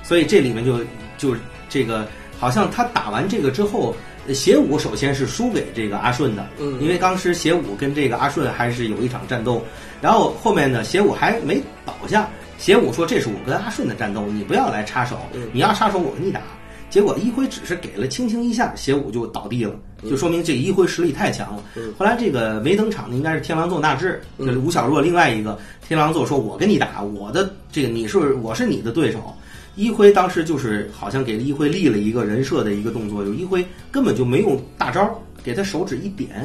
[0.02, 0.80] 所以这里面就
[1.16, 1.36] 就
[1.68, 2.08] 这个
[2.38, 3.94] 好像他打完这个之后。
[4.34, 9.64] 邪武首先是输给这个阿顺的，嗯，因为当时邪武跟这个阿顺还是有一场战斗，
[10.02, 15.18] 然后后面呢，邪武还没倒下，邪武说这是我跟阿顺的战斗，你不要来插手，
[15.52, 16.42] 你要插手我跟你打。
[16.90, 21.62] 结果一辉只是给了轻轻一下，邪武就倒地了，就说明这一辉实力太强了。
[21.98, 29.34] 后来这个没登场的应该是天狼座纳智，就是吴小若另外一个天狼座说，我跟你打，我的这个你是我是你的对手。
[29.76, 35.08] 一辉当时就是好像给一辉立了一个人设的一个动作，就一辉根本就没用大招，
[35.44, 36.44] 给他手指一点，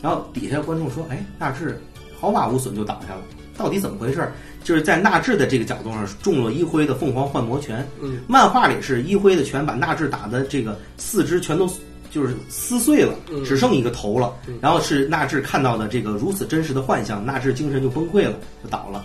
[0.00, 1.78] 然后底下观众说：“哎，纳智
[2.18, 3.22] 毫发无损就倒下了，
[3.56, 4.32] 到底怎么回事？”
[4.64, 7.86] 就是在纳智的这个角度上中了一辉的凤凰幻魔拳。
[8.02, 11.70] 嗯，漫画里是一辉的拳把纳智打的这个四肢全都
[12.10, 14.34] 就是撕碎了，只剩一个头了。
[14.60, 19.04] 然后是纳智看到的这个如此真实的幻象，纳智精神就崩溃了，就倒了。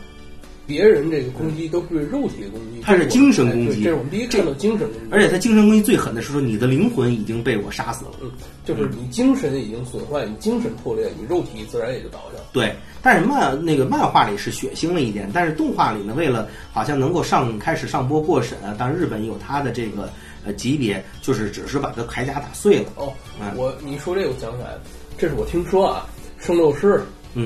[0.70, 3.82] 别人这个攻击都是对肉体的攻击，他是精神攻击。
[3.82, 5.08] 这是我们第一看到精神攻击。
[5.10, 8.12] 而且他精神攻击最狠的是说，你的灵魂已经被我杀死了。
[8.22, 8.30] 嗯，
[8.64, 12.40] 就是你精神已经损坏，你精神破裂，你肉体自然也就倒下。
[12.54, 20.08] 对，但是漫那个漫画里是血腥了一点，但是动画里呢，为了好像能够上开始上播过审啊，但日本有他的这个
[20.46, 22.86] 呃级别，就是只是把这铠甲打碎了。
[22.96, 23.12] 哦，
[23.42, 24.82] 嗯我你说这个我想起来了，
[25.18, 26.06] 这是我听说啊，
[26.38, 27.02] 圣斗士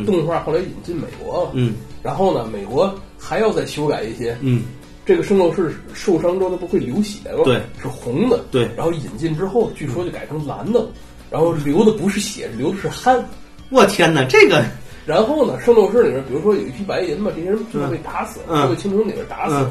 [0.05, 1.43] 动画后来引进美国。
[1.43, 1.51] 了。
[1.53, 2.93] 嗯，然后呢，美国。
[3.25, 4.63] 还要再修改一些，嗯，
[5.05, 10.85] 这个圣斗士受伤之后他不会流血了，对，是红的，对，然后引进之后，据说就改成蓝的，
[11.31, 13.25] 然后流的不是血，流的是汗。
[13.69, 14.61] 我天哪，这个，
[15.05, 19.65] 然后呢，圣斗士里面，比如说有一批白银嘛，这些人就是被打死了，被青铜里面打死，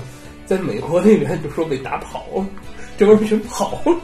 [0.46, 2.46] 在美国那边就说被打跑了，
[2.96, 3.94] 这帮人全跑了。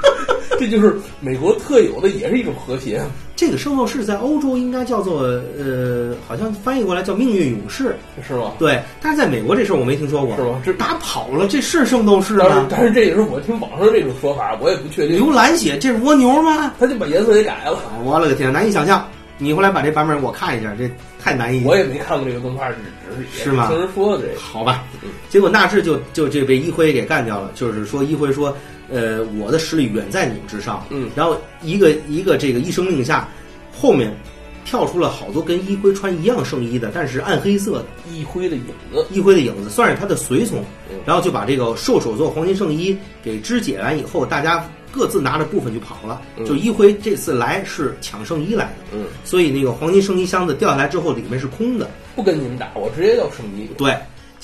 [0.58, 3.02] 这就是美国特有的，也是一种和谐。
[3.36, 5.22] 这个圣斗士在欧洲应该叫做
[5.58, 8.52] 呃，好像翻译过来叫命运勇士，是吗？
[8.60, 10.62] 对，但是在美国这事儿我没听说过，是吗？
[10.64, 12.66] 这打跑了，这是圣斗士啊？
[12.70, 15.16] 但是这也是我听网上这种说法，我也不确定。
[15.16, 16.72] 流蓝血，这是蜗牛吗？
[16.78, 17.78] 他就把颜色给改了。
[18.04, 19.04] 我勒个天，难以想象。
[19.36, 20.88] 你后来把这版本我看一下，这
[21.20, 21.64] 太难以。
[21.64, 22.76] 我也没看过这个动画，只
[23.36, 23.66] 是是吗？
[23.66, 24.40] 听人说的这。
[24.40, 24.84] 好吧，
[25.28, 28.56] 结果纳智就就这被一辉给干掉了，就是说一辉说。
[28.90, 30.86] 呃，我的实力远在你们之上。
[30.90, 33.28] 嗯，然后一个一个这个一声令下，
[33.72, 34.14] 后面
[34.64, 40.62] 跳出了好多跟一辉穿一样圣衣的，但是暗黑色的一辉的影子，一辉的影子算是他的随从。
[41.04, 46.22] 然后就把这个兽首座黄金圣衣给肢解完以后，大家各自拿着部分就跑了。
[46.46, 48.96] 就一辉这次来是抢圣衣来的。
[48.96, 51.90] 嗯，所以那个黄金圣衣箱子掉下来之后，里面是空的。
[52.16, 53.68] 不跟你们打，我直接要圣衣。
[53.76, 53.94] 对。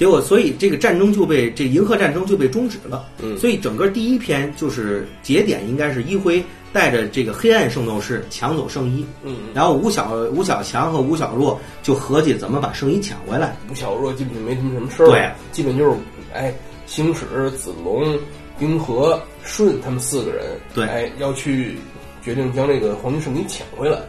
[0.01, 3.07] 结果，所以这个战争就被这银河战争就被终止了。
[3.23, 6.43] 嗯，所以整个第一篇就是节点，应该是一辉
[6.73, 9.05] 带着这个黑暗圣斗士抢走圣衣。
[9.23, 13.55] 嗯，然后吴小吴小强和吴小若就合计怎么把圣衣抢回来。
[13.71, 15.95] 吴小若基本没什么什么事儿，对，基本就是
[16.33, 16.51] 哎，
[16.87, 18.19] 星矢、子龙、
[18.59, 21.77] 冰河、顺他们四个人，对，哎，要去
[22.23, 24.01] 决定将这个黄金圣衣抢回来。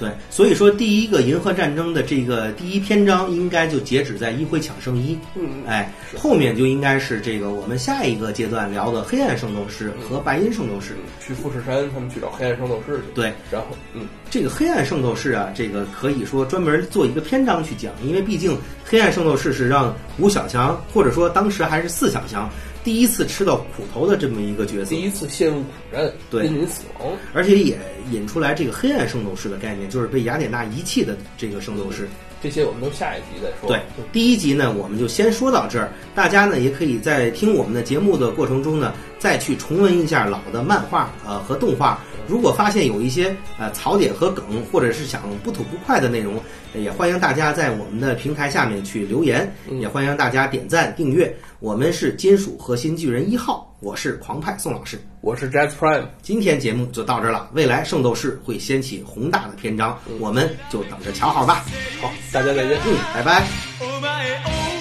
[0.00, 22.48] 对，所以说第一个银河战争的这个第一篇章应该就截止在一辉抢圣衣，嗯，哎，后面就应该是这个我们下一个阶段聊的黑暗圣斗士和白银圣斗士，去富士山他们去找黑暗圣斗士去，对，然后嗯，这个黑暗圣斗士啊，这个可以说专门做一个篇章去讲，因为毕竟黑暗圣斗士是让吴小强或者说当时还是四小强。
[22.82, 27.78] 第一次吃到苦头的这么一个角色，第一次陷入苦战，濒临死亡，而且也
[28.10, 32.08] 引出来这个黑暗圣斗士的概念，就是被雅典娜遗弃的这个圣斗士。
[32.42, 33.68] 这些我们都下一集再说。
[33.68, 35.92] 对，第一集呢，我们就先说到这儿。
[36.14, 42.02] 大家呢，也可以在听我们的节目的过程中呢，再去重温一下老的漫画呃和动画。
[42.30, 46.40] 如果发现有一些呃槽点和梗，或者是想不吐不快的内容，
[46.74, 51.36] 也欢迎大家在我们的平台下面去留言，也欢迎大家点赞订阅。
[51.58, 56.04] 我们是金属核心巨人一号，我是狂派宋老师，我是 Jazz Prime。
[56.22, 61.64] 今天节目就到这儿了，未来圣斗士会掀起宏大的篇章，我们就等着瞧好吧。
[62.00, 64.79] 好，大家再见，嗯，拜拜。